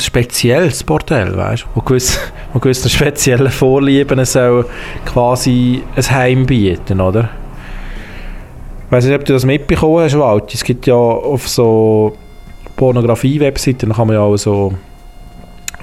spezielles 0.00 0.82
Bordell, 0.82 1.36
weißt 1.36 1.62
du? 1.62 1.66
Wo 1.76 1.80
gewiss, 1.82 2.18
wo 2.52 2.58
gewisse 2.58 2.90
spezielle 2.90 3.50
Vorlieben 3.50 4.24
soll 4.24 4.66
quasi 5.06 5.84
ein 5.94 6.10
Heim 6.10 6.44
bieten, 6.44 7.00
oder? 7.00 7.28
Ich 8.86 8.90
weiß 8.90 9.04
nicht, 9.04 9.14
ob 9.14 9.26
du 9.26 9.32
das 9.32 9.44
mitbekommen 9.44 10.02
hast, 10.02 10.18
Walt. 10.18 10.52
Es 10.52 10.64
gibt 10.64 10.88
ja 10.88 10.96
auf 10.96 11.48
so 11.48 12.16
Pornografie-Webseiten, 12.74 13.90
da 13.90 13.94
kann 13.94 14.08
man 14.08 14.16
ja 14.16 14.22
auch 14.22 14.36
so, 14.36 14.74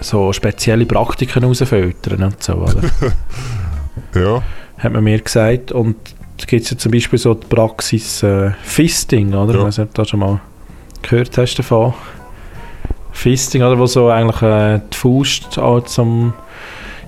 so 0.01 0.33
spezielle 0.33 0.85
Praktiken 0.85 1.45
rausfiltern 1.45 2.23
und 2.23 2.43
so, 2.43 2.55
oder? 2.55 2.81
Ja, 4.15 4.41
hat 4.77 4.91
man 4.91 5.03
mir 5.03 5.19
gesagt. 5.19 5.71
Und 5.71 5.95
gibt 6.47 6.63
es 6.65 6.71
ja 6.71 6.78
zum 6.78 6.91
Beispiel 6.91 7.19
so 7.19 7.34
die 7.34 7.45
Praxis 7.47 8.23
äh, 8.23 8.52
Fisting, 8.63 9.34
oder? 9.34 9.54
Ja. 9.54 9.60
Ich 9.60 9.65
weiß 9.65 9.78
nicht, 9.80 9.88
ob 9.89 9.93
du 9.93 10.02
das 10.02 10.10
schon 10.10 10.19
mal 10.19 10.39
gehört 11.02 11.38
hast 11.38 11.56
davon. 11.56 11.93
Fisting, 13.12 13.63
oder? 13.63 13.78
Wo 13.78 13.86
so 13.86 14.10
eigentlich 14.10 14.41
äh, 14.41 14.80
die 14.93 14.97
Faust 14.97 15.58
auch 15.60 15.82
zum 15.82 16.34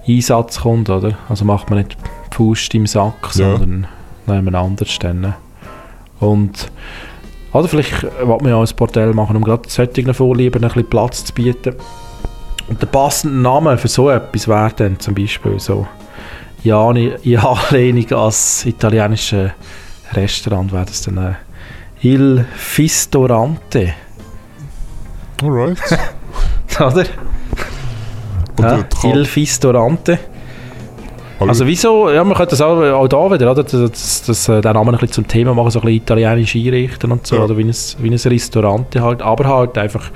Einsatz 0.07 0.61
kommt, 0.61 0.89
oder? 0.89 1.17
Also 1.29 1.45
macht 1.45 1.69
man 1.69 1.79
nicht 1.79 1.95
die 2.31 2.35
Faust 2.35 2.73
im 2.73 2.87
Sack, 2.87 3.35
Ja. 3.35 3.57
sondern 3.57 3.87
nehmen 4.27 4.55
anders 4.55 4.89
stellen. 4.89 5.33
Und 6.19 6.71
oder 7.53 7.67
vielleicht 7.67 8.03
man 8.25 8.47
ja 8.47 8.55
auch 8.55 8.65
ein 8.65 8.75
Bordell 8.75 9.13
machen, 9.13 9.35
um 9.35 9.43
gerade 9.43 9.67
solchen 9.69 10.13
Vorlieben 10.13 10.63
ein 10.63 10.67
bisschen 10.69 10.89
Platz 10.89 11.25
zu 11.25 11.33
bieten. 11.33 11.75
Und 12.69 12.81
der 12.81 12.87
passende 12.87 13.37
Name 13.37 13.77
für 13.77 13.89
so 13.89 14.09
etwas 14.09 14.47
wäre 14.47 14.71
dann 14.75 14.99
zum 14.99 15.15
Beispiel 15.15 15.59
so 15.59 15.85
ja, 16.63 16.89
in 16.91 17.37
Anlehnung 17.37 18.11
als 18.13 18.65
italienische 18.65 19.53
Restaurant 20.13 20.71
wäre 20.71 20.85
das 20.85 21.01
dann 21.03 21.17
äh, 21.17 21.33
Il 22.01 22.45
Fistorante, 22.55 23.93
alright. 25.41 25.77
oder? 26.79 27.03
Ja, 28.59 28.85
Il 29.03 29.25
Fistorante. 29.25 30.19
Also 31.39 31.65
wieso, 31.65 32.11
ja, 32.11 32.23
man 32.23 32.35
könnte 32.37 32.51
das 32.51 32.61
auch, 32.61 32.79
auch 32.79 33.07
da 33.07 33.31
wieder, 33.31 33.49
oder? 33.51 33.63
Das, 33.63 33.71
das, 33.71 34.23
das, 34.27 34.47
äh, 34.47 34.61
den 34.61 34.73
Namen 34.73 34.93
ein 34.93 34.99
bisschen 34.99 35.13
zum 35.13 35.27
Thema 35.27 35.55
machen, 35.55 35.71
so 35.71 35.79
ein 35.79 35.85
bisschen 35.85 36.03
italienisch 36.03 36.55
einrichten 36.55 37.11
und 37.11 37.25
so, 37.25 37.37
Ja. 37.37 37.45
oder 37.45 37.57
wie 37.57 37.63
ein, 37.63 37.73
wie 37.99 38.09
ein 38.11 38.13
Restaurant 38.13 38.95
halt, 38.95 39.23
aber 39.23 39.45
halt 39.45 39.75
einfach 39.79 40.11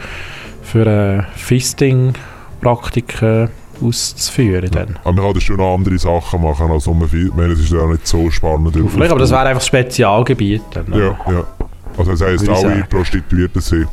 für 0.62 0.86
äh, 0.86 1.24
Fisting-Praktiken 1.36 3.50
auszuführen 3.82 4.70
dann. 4.72 5.00
aber 5.04 5.14
man 5.14 5.34
kann 5.34 5.42
schon 5.42 5.58
noch 5.58 5.76
andere 5.76 5.98
Sachen 5.98 6.42
machen, 6.42 6.72
als 6.72 6.88
um 6.88 7.08
viel. 7.08 7.28
Ich 7.28 7.34
meine, 7.34 7.54
es 7.54 7.60
ist 7.60 7.72
ja 7.72 7.80
auch 7.80 7.90
nicht 7.90 8.08
so 8.08 8.30
spannend. 8.32 8.76
Vielleicht, 8.92 9.12
aber 9.12 9.20
das 9.20 9.32
wäre 9.32 9.42
einfach 9.42 9.62
Spezialgebiet 9.62 10.62
dann. 10.72 10.92
Ja, 10.92 11.18
ja. 11.32 11.44
Also 11.98 12.12
das 12.12 12.22
heisst, 12.22 12.50
alle 12.50 12.60
sagen. 12.60 12.86
Prostituierten 12.90 13.62
sind 13.62 13.88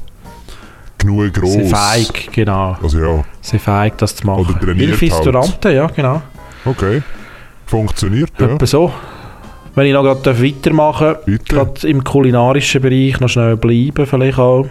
genug 0.98 1.32
gross. 1.32 1.52
Sehr 1.52 1.66
feig, 1.66 2.32
genau. 2.32 2.76
Also 2.82 2.98
ja, 2.98 3.24
Sehr 3.40 3.60
feig, 3.60 3.98
das 3.98 4.16
zu 4.16 4.26
machen. 4.26 4.46
Oder 4.46 4.58
trainiert 4.58 4.90
Il 4.90 4.94
Fistorante, 4.94 5.72
ja, 5.72 5.86
genau. 5.86 6.22
okay. 6.64 7.02
Funktioniert, 7.66 8.30
ja. 8.38 8.48
Etwa 8.48 8.66
so. 8.66 8.92
Wenn 9.74 9.86
ich 9.86 9.94
noch 9.94 10.02
gerade 10.02 10.42
weitermachen 10.42 11.16
darf, 11.26 11.44
gerade 11.48 11.88
im 11.88 12.04
kulinarischen 12.04 12.82
Bereich 12.82 13.18
noch 13.20 13.28
schnell 13.28 13.56
bleiben, 13.56 14.06
vielleicht 14.06 14.38
auch. 14.38 14.66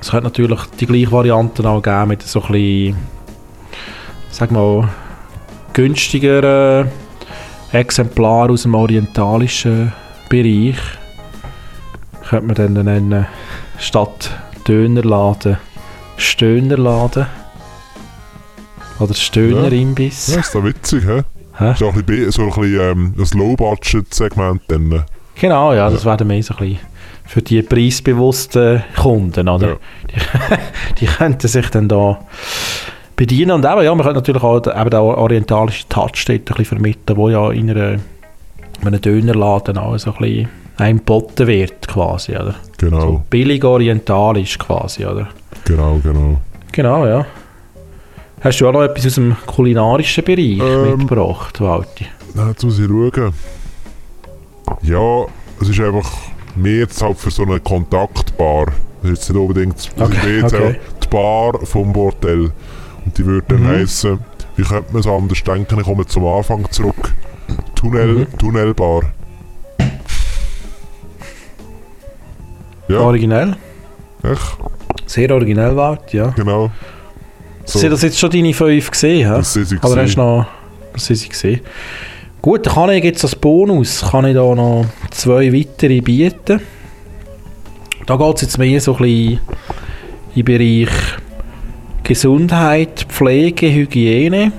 Es 0.00 0.10
könnte 0.10 0.24
natürlich 0.24 0.60
die 0.80 0.86
gleiche 0.86 1.12
Variante 1.12 1.68
auch 1.68 1.82
geben 1.82 2.08
mit 2.08 2.22
so 2.22 2.42
ein 2.42 2.52
bisschen, 2.52 2.96
sag 4.36 4.50
mal, 4.50 4.86
günstigeren 5.72 6.90
Exemplar 7.72 8.50
aus 8.50 8.64
dem 8.64 8.74
orientalischen 8.74 9.94
Bereich. 10.28 10.76
Könnte 12.28 12.46
man 12.46 12.74
dann 12.74 12.84
nennen, 12.84 13.26
statt 13.78 14.30
Dönerladen, 14.68 15.56
Stönerladen. 16.18 17.26
Oder 18.98 19.14
Stönerimbiss. 19.14 20.34
Ja, 20.34 20.40
ist 20.40 20.54
doch 20.54 20.64
witzig, 20.64 21.06
hä? 21.06 21.22
Hä? 21.56 21.74
So 21.78 21.88
ein 21.88 22.04
bisschen, 22.04 22.30
so 22.30 22.42
ein, 22.42 22.48
bisschen 22.48 22.80
ähm, 22.80 23.14
ein 23.16 23.38
Low-Budget-Segment 23.38 24.62
dann. 24.68 25.04
Genau, 25.40 25.72
ja, 25.72 25.88
das 25.88 26.04
wäre 26.04 26.18
dann 26.18 26.28
mehr 26.28 26.42
so 26.42 26.54
ein 26.56 26.58
bisschen 26.58 26.78
für 27.24 27.40
die 27.40 27.62
preisbewussten 27.62 28.84
Kunden, 28.96 29.48
oder? 29.48 29.68
Ja. 29.68 29.76
Die, 30.10 31.00
die 31.00 31.06
könnten 31.06 31.48
sich 31.48 31.70
dann 31.70 31.88
da 31.88 32.20
bedienen 33.16 33.52
und 33.52 33.64
eben, 33.64 33.82
ja, 33.82 33.94
man 33.94 34.04
könnte 34.04 34.20
natürlich 34.20 34.42
auch 34.42 34.56
eben 34.58 34.90
den 34.90 35.00
orientalischen 35.00 35.88
Touch 35.88 36.24
dort 36.26 36.28
ein 36.30 36.44
bisschen 36.44 36.64
vermitteln, 36.66 37.16
wo 37.16 37.28
ja 37.30 37.50
in, 37.50 37.70
einer, 37.70 37.92
in 37.92 38.00
einem 38.86 39.00
Dönerladen 39.00 39.78
auch 39.78 39.96
so 39.98 40.12
ein 40.12 40.18
bisschen 40.18 40.48
einem 40.76 40.98
geboten 40.98 41.46
wird, 41.46 41.88
quasi, 41.88 42.32
oder? 42.32 42.54
Genau, 42.76 43.00
So 43.00 43.22
billig 43.30 43.64
orientalisch 43.64 44.58
quasi, 44.58 45.06
oder? 45.06 45.28
genau, 45.64 45.98
genau. 46.02 46.38
Genau, 46.72 47.06
ja. 47.06 47.24
Hast 48.42 48.60
du 48.60 48.68
auch 48.68 48.72
noch 48.72 48.82
etwas 48.82 49.06
aus 49.06 49.14
dem 49.14 49.34
kulinarischen 49.46 50.22
Bereich 50.22 50.60
Ähm. 50.60 50.98
mitgebracht, 50.98 51.58
Walti? 51.60 52.06
Na, 52.34 52.48
Jetzt 52.50 52.62
muss 52.64 52.78
ich 52.78 52.86
schauen. 52.86 53.32
Ja, 54.82 55.24
es 55.60 55.68
ist 55.70 55.80
einfach 55.80 56.10
mehr 56.54 56.80
jetzt 56.80 57.00
halt 57.00 57.16
für 57.18 57.30
so 57.30 57.44
eine 57.44 57.60
Kontaktbar. 57.60 58.66
Das 59.02 59.10
ist 59.12 59.18
jetzt 59.18 59.30
nicht 59.30 59.38
unbedingt 59.40 59.76
das 59.76 59.88
Okay, 59.98 60.42
okay, 60.44 60.76
die 61.02 61.08
Bar 61.08 61.58
vom 61.64 61.92
Bordell. 61.92 62.50
Und 63.06 63.16
die 63.16 63.24
würde 63.24 63.46
dann 63.48 63.62
Mhm. 63.62 63.68
heissen, 63.68 64.18
wie 64.56 64.62
könnte 64.64 64.92
man 64.92 65.00
es 65.00 65.06
anders 65.06 65.42
denken? 65.42 65.78
Ich 65.80 65.86
komme 65.86 66.06
zum 66.06 66.26
Anfang 66.26 66.70
zurück. 66.70 67.14
Tunnel, 67.74 68.06
Mhm. 68.08 68.38
Tunnelbar. 68.38 69.02
Ja, 72.88 73.00
Originell? 73.00 73.56
echt, 74.22 74.56
Sehr 75.06 75.30
originell, 75.32 75.76
Walti, 75.76 76.16
ja. 76.18 76.28
genau. 76.30 76.70
So, 77.64 77.78
Sind 77.80 77.90
das 77.90 78.02
jetzt 78.02 78.18
schon 78.18 78.30
deine 78.30 78.54
fünf 78.54 78.90
gesehen? 78.90 79.28
hä? 79.28 79.36
das 79.38 79.52
sind 79.52 79.66
sie 79.68 79.78
Oder 79.78 80.02
hast 80.02 80.16
noch... 80.16 80.46
Das 80.92 81.06
sind 81.06 81.16
sie 81.16 81.28
gesehen. 81.28 81.60
Gut, 82.40 82.64
dann 82.66 82.74
kann 82.74 82.90
ich 82.90 83.02
jetzt 83.04 83.24
als 83.24 83.34
Bonus 83.34 84.02
kann 84.08 84.24
ich 84.24 84.34
da 84.34 84.54
noch 84.54 84.86
zwei 85.10 85.52
weitere 85.52 86.00
bieten. 86.00 86.60
Da 88.06 88.16
geht 88.16 88.36
es 88.36 88.42
jetzt 88.42 88.58
mehr 88.58 88.80
so 88.80 88.92
ein 88.96 89.02
bisschen 89.02 89.40
im 90.36 90.44
Bereich 90.44 90.88
Gesundheit, 92.06 93.06
Pflege, 93.08 93.66
Hygiene, 93.66 94.52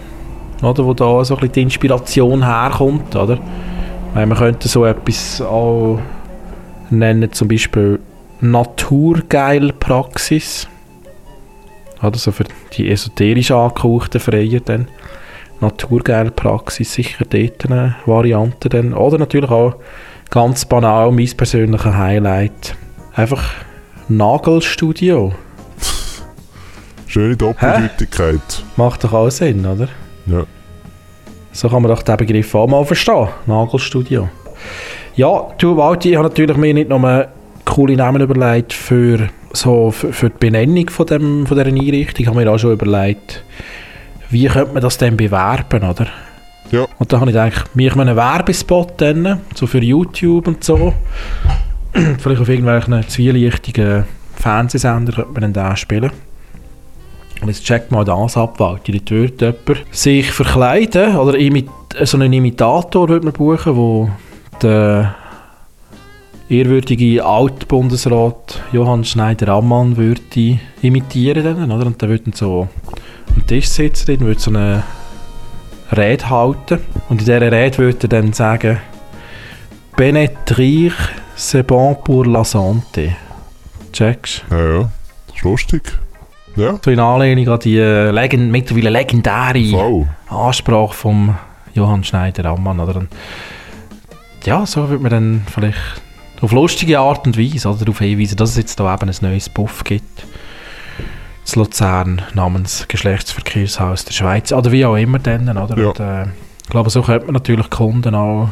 oder, 0.62 0.86
wo 0.86 0.94
da 0.94 1.24
so 1.24 1.36
ein 1.36 1.40
bisschen 1.40 1.54
die 1.54 1.62
Inspiration 1.62 2.44
herkommt, 2.44 3.16
oder? 3.16 3.40
Weil 4.14 4.26
man 4.26 4.38
könnte 4.38 4.68
so 4.68 4.84
etwas 4.84 5.40
auch 5.40 5.98
nennen, 6.90 7.32
zum 7.32 7.48
Beispiel 7.48 8.02
Naturgeil-Praxis. 8.42 10.68
Oder 12.04 12.18
so 12.18 12.34
für 12.34 12.44
die 12.74 12.92
esoterisch 12.92 13.52
angehauchten 13.52 14.20
Freier 14.20 14.60
dann. 14.60 14.90
Naturgeil-Praxis, 15.62 16.96
sicher 16.96 17.24
dort 17.30 17.66
eine 17.66 17.96
Variante 18.06 18.68
dann. 18.68 18.94
Oder 18.94 19.20
natürlich 19.20 19.52
auch 19.52 19.78
ganz 20.30 20.66
banal, 20.66 21.14
mein 21.14 21.32
persönlicher 21.38 21.98
Highlight. 21.98 22.76
Einfach 23.14 23.54
Nagelstudio. 24.10 25.32
Schöne 27.08 27.36
Doppeldeutigkeit. 27.36 28.64
Macht 28.76 29.04
doch 29.04 29.14
auch 29.14 29.30
Sinn, 29.30 29.66
oder? 29.66 29.88
Ja. 30.26 30.46
So 31.52 31.70
kann 31.70 31.82
man 31.82 31.90
doch 31.90 32.04
den 32.04 32.18
Begriff 32.18 32.54
auch 32.54 32.68
mal 32.68 32.86
verstehen. 32.86 33.30
Nagelstudio. 33.46 34.30
Ja, 35.16 35.48
du 35.58 35.76
Walti, 35.76 36.12
ich 36.12 36.16
habe 36.16 36.28
natürlich 36.28 36.58
mir 36.58 36.74
nicht 36.74 36.90
nur 36.90 37.28
coole 37.66 37.96
Namen 37.96 38.22
überlegt 38.22 38.74
für, 38.74 39.30
so, 39.54 39.90
für, 39.92 40.14
für 40.14 40.30
die 40.30 40.38
Benennung 40.38 40.90
von, 40.90 41.06
dem, 41.08 41.48
von 41.48 41.58
dieser 41.58 41.70
Einrichtung. 41.70 42.22
Ich 42.22 42.28
habe 42.28 42.40
mir 42.40 42.52
auch 42.52 42.60
schon 42.60 42.74
überlegt, 42.74 43.44
wie 44.30 44.48
könnte 44.48 44.74
man 44.74 44.84
das 44.84 44.98
denn 44.98 45.18
bewerben, 45.18 45.84
oder? 45.84 46.08
Ja. 46.72 46.86
Und 47.00 47.12
da 47.12 47.20
habe 47.20 47.32
ich 47.32 47.36
gedacht, 47.36 47.76
mir 47.76 47.98
einen 47.98 48.16
Werbespot 48.16 48.94
dann, 48.98 49.42
so 49.56 49.68
für 49.68 49.82
YouTube 49.82 50.48
und 50.48 50.64
so. 50.64 50.94
Vielleicht 52.20 52.42
auf 52.42 52.50
irgendwelchen 52.50 53.08
zwielichtigen 53.08 54.04
Fernsehsender 54.36 55.14
könnte 55.14 55.32
man 55.32 55.54
dann 55.54 55.70
den 55.70 55.78
spielen. 55.78 56.12
Und 57.48 57.54
jetzt 57.54 57.64
checkt 57.64 57.94
mal 57.94 58.04
das 58.04 58.36
ab, 58.36 58.60
weil 58.60 58.80
dort 58.84 59.10
jemand 59.10 59.86
sich 59.96 60.30
verkleiden 60.34 61.16
oder 61.16 61.38
imit 61.38 61.70
so 62.04 62.18
einen 62.18 62.34
Imitator 62.34 63.08
wird 63.08 63.24
man 63.24 63.32
buchen, 63.32 63.78
wo 63.78 64.10
der 64.62 65.16
ehrwürdige 66.50 67.24
Altbundesrat 67.24 68.62
Johann 68.74 69.06
Schneider-Ammann 69.06 69.96
würde 69.96 70.60
imitieren 70.82 71.42
dann, 71.46 71.72
oder? 71.72 71.86
Und 71.86 72.02
der 72.02 72.10
würde 72.10 72.32
so 72.36 72.68
am 73.34 73.48
Tisch 73.48 73.70
sitzen, 73.70 74.18
dann 74.18 74.28
würde 74.28 74.42
so 74.42 74.52
eine 74.52 74.84
Rede 75.96 76.30
halten 76.30 76.80
und 77.08 77.22
in 77.22 77.26
dieser 77.26 77.50
Rede 77.50 77.78
würde 77.78 78.00
er 78.02 78.10
dann 78.10 78.34
sagen 78.34 78.80
«Pénétrir, 79.96 80.92
c'est 81.38 81.64
bon 81.64 81.96
pour 81.96 82.26
la 82.26 82.42
santé». 82.42 83.12
Checkst 83.94 84.44
Ja, 84.52 84.58
ja. 84.58 84.92
Das 85.28 85.38
ist 85.38 85.44
lustig. 85.44 85.98
Ja, 86.58 86.78
So 86.84 86.92
in 86.92 87.00
Anlehnung 87.00 87.48
an 87.54 87.60
die 87.60 87.78
äh, 87.78 88.10
legend 88.12 88.52
mittlerweile 88.52 88.90
legendäre 88.90 89.64
voll. 89.70 90.08
Ansprache 90.30 90.94
vom 90.94 91.36
Johann 91.74 92.04
Schneider-Ammann. 92.04 92.80
Oder? 92.80 92.98
Und 92.98 93.10
Ja, 94.44 94.66
so 94.66 94.90
wird 94.90 95.02
man 95.02 95.12
dann 95.12 95.46
vielleicht 95.54 95.78
auf 96.42 96.52
lustige 96.52 97.00
Art 97.00 97.26
und 97.26 97.38
Weise 97.38 97.70
oder 97.70 97.80
darauf 97.80 98.00
hinweisen, 98.00 98.38
dass 98.38 98.52
es 98.52 98.58
jetzt 98.58 98.80
da 98.80 98.94
eben 98.94 99.10
ein 99.10 99.16
neues 99.22 99.50
Buff 99.50 99.84
gibt. 99.84 100.26
Das 101.44 101.56
Luzern 101.56 102.22
namens 102.34 102.86
Geschlechtsverkehrshaus 102.88 104.06
der 104.06 104.14
Schweiz. 104.14 104.52
Oder 104.52 104.72
wie 104.72 104.86
auch 104.86 104.96
immer 104.96 105.20
dann. 105.20 105.58
Oder? 105.58 105.78
Ja. 105.78 105.88
Und, 105.90 106.00
äh, 106.00 106.24
ich 106.64 106.70
glaube, 106.70 106.90
so 106.90 107.02
könnte 107.04 107.26
man 107.28 107.36
natürlich 107.36 107.70
Kunden 107.70 108.14
auch 108.16 108.50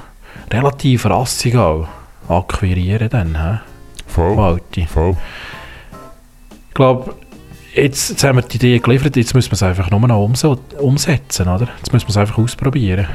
relativ 0.51 1.05
rassig 1.05 1.55
auch 1.57 1.87
akquirieren. 2.29 3.09
Dann? 3.09 3.59
Voll. 4.07 4.37
Walti. 4.37 4.85
Voll. 4.85 5.17
Ich 6.69 6.73
glaube, 6.73 7.15
jetzt, 7.75 8.09
jetzt 8.09 8.23
haben 8.23 8.37
wir 8.37 8.41
die 8.43 8.57
Idee 8.57 8.79
geliefert, 8.79 9.15
jetzt 9.15 9.33
müssen 9.35 9.51
wir 9.51 9.55
es 9.55 9.63
einfach 9.63 9.89
nur 9.91 9.99
noch 10.07 10.29
umsetzen, 10.79 11.47
oder? 11.47 11.67
Jetzt 11.77 11.93
müssen 11.93 12.05
wir 12.07 12.09
es 12.11 12.17
einfach 12.17 12.37
ausprobieren. 12.37 13.07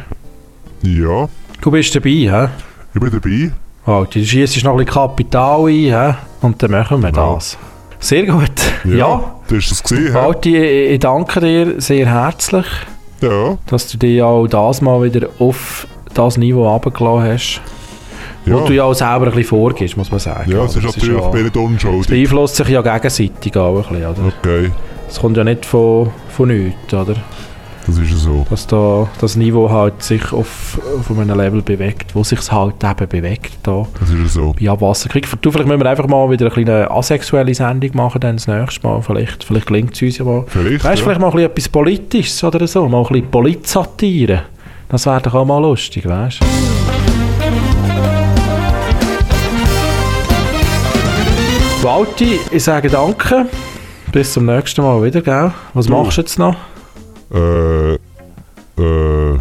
Ja, 0.82 1.28
Du 1.60 1.70
bist 1.70 1.94
dabei, 1.94 2.10
hä? 2.10 2.48
ich 2.94 3.00
bin 3.00 3.10
dabei. 3.10 3.52
Oh, 3.86 4.04
du 4.10 4.24
schießt 4.24 4.64
noch 4.64 4.72
ein 4.72 4.76
bisschen 4.78 4.92
Kapital 4.94 5.66
ein, 5.66 5.74
hä? 5.74 6.14
Und 6.42 6.62
dann 6.62 6.70
machen 6.70 7.02
wir 7.02 7.10
Genau. 7.10 7.34
das. 7.34 7.58
Sehr 7.98 8.24
gut. 8.24 8.50
Ja, 8.84 9.34
Du 9.48 9.56
hast 9.56 9.70
es 9.72 9.82
gesehen, 9.82 10.14
ich, 10.44 10.54
ich 10.54 10.98
danke 11.00 11.40
dir 11.40 11.80
sehr 11.80 12.06
herzlich, 12.06 12.64
Ja. 13.20 13.58
dass 13.66 13.88
du 13.88 13.98
dich 13.98 14.22
auch 14.22 14.46
das 14.46 14.80
mal 14.80 15.02
wieder 15.02 15.28
auf 15.38 15.86
das 16.14 16.38
Niveau 16.38 16.66
runtergelassen 16.66 17.32
hast. 17.32 17.60
Ja, 18.46 18.54
Wo 18.54 18.66
du 18.66 18.72
ja 18.74 18.84
auch 18.84 18.94
selber 18.94 19.26
ein 19.26 19.32
bisschen 19.32 19.44
vorgibst, 19.44 19.96
muss 19.96 20.10
man 20.10 20.18
sagen. 20.18 20.50
ja 20.50 20.64
es 20.64 20.74
ist 20.74 20.84
Das 20.84 20.96
natürlich 20.96 21.20
ja- 21.20 21.28
bin 21.28 21.42
nicht 21.44 21.56
Es 21.56 21.62
unschuldig. 21.62 22.06
beeinflusst 22.08 22.56
sich 22.56 22.68
ja 22.68 22.80
gegenseitig 22.82 23.56
auch 23.56 23.76
ein 23.76 23.82
bisschen, 23.82 23.96
oder? 24.06 24.32
Okay, 24.42 24.70
Es 25.08 25.20
kommt 25.20 25.36
ja 25.36 25.44
nicht 25.44 25.66
von, 25.66 26.10
von 26.30 26.48
nichts, 26.48 26.94
oder? 26.94 27.14
das 27.86 27.98
ist 27.98 28.10
ja 28.10 28.16
so. 28.16 28.46
dass 28.48 28.66
da 28.68 29.08
das 29.20 29.36
Niveau 29.36 29.68
halt 29.68 30.02
sich 30.02 30.32
auf, 30.32 30.78
auf 30.98 31.10
einem 31.18 31.36
Level 31.36 31.60
bewegt, 31.60 32.14
wo 32.14 32.22
sich 32.22 32.38
es 32.38 32.52
halt 32.52 32.74
eben 32.84 33.08
bewegt 33.08 33.52
da 33.64 33.86
Das 33.98 34.10
ist 34.10 34.18
ja 34.20 34.26
so. 34.28 34.54
bei 34.58 34.68
Abwasserkrieg. 34.70 35.26
Du, 35.42 35.50
vielleicht 35.50 35.66
müssen 35.68 35.80
wir 35.82 35.90
einfach 35.90 36.06
mal 36.06 36.30
wieder 36.30 36.46
eine 36.46 36.54
kleine 36.54 36.90
asexuelle 36.90 37.52
Sendung 37.54 37.90
machen, 37.94 38.20
dann 38.20 38.36
das 38.36 38.46
nächste 38.46 38.86
Mal. 38.86 39.02
Vielleicht, 39.02 39.42
vielleicht 39.44 39.66
gelingt 39.66 39.94
es 39.94 40.02
uns 40.02 40.18
ja 40.18 40.24
mal. 40.24 40.44
Vielleicht, 40.46 40.84
Weißt 40.84 40.84
du, 40.84 40.88
ja. 40.88 41.04
vielleicht 41.04 41.20
mal 41.20 41.26
ein 41.28 41.32
bisschen 41.32 41.50
etwas 41.50 41.68
Politisches 41.68 42.44
oder 42.44 42.66
so, 42.66 42.88
mal 42.88 42.98
ein 43.02 43.06
bisschen 43.08 43.30
Politsatire. 43.30 44.42
Das 44.88 45.06
wäre 45.06 45.20
doch 45.22 45.34
auch 45.34 45.44
mal 45.46 45.58
lustig, 45.60 46.06
weißt 46.08 46.40
du? 46.40 46.79
Walti, 51.82 52.38
ich 52.50 52.64
sage 52.64 52.88
danke. 52.90 53.46
Bis 54.12 54.32
zum 54.32 54.46
nächsten 54.46 54.82
Mal 54.82 55.02
wieder, 55.02 55.22
gell? 55.22 55.52
Was 55.72 55.86
du. 55.86 55.92
machst 55.92 56.18
du 56.18 56.20
jetzt 56.22 56.38
noch? 56.38 56.56
Äh. 57.32 57.94
Äh. 57.94 59.38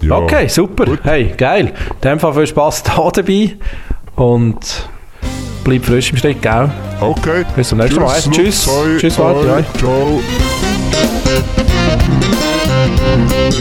Ja. 0.00 0.16
Okay, 0.16 0.48
super. 0.48 0.86
Gut. 0.86 1.00
Hey, 1.02 1.34
geil. 1.36 1.66
In 1.66 2.00
dem 2.02 2.18
Fall 2.20 2.32
viel 2.32 2.46
Spass 2.46 2.82
da 2.84 3.10
dabei. 3.12 3.56
Und 4.16 4.88
bleib 5.64 5.84
frisch 5.84 6.10
im 6.12 6.16
Schritt, 6.16 6.40
gell? 6.40 6.70
Okay. 7.00 7.44
Bis 7.54 7.68
zum 7.68 7.78
nächsten 7.78 8.00
Mal. 8.00 8.18
Tschüss. 8.20 8.32
Tschüss, 8.32 8.64
zwei, 8.64 8.96
Tschüss 8.98 9.18
Walti. 9.18 9.48
Hey. 9.48 9.64
Ciao. 9.78 10.20
Thank 13.10 13.54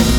you. 0.00 0.15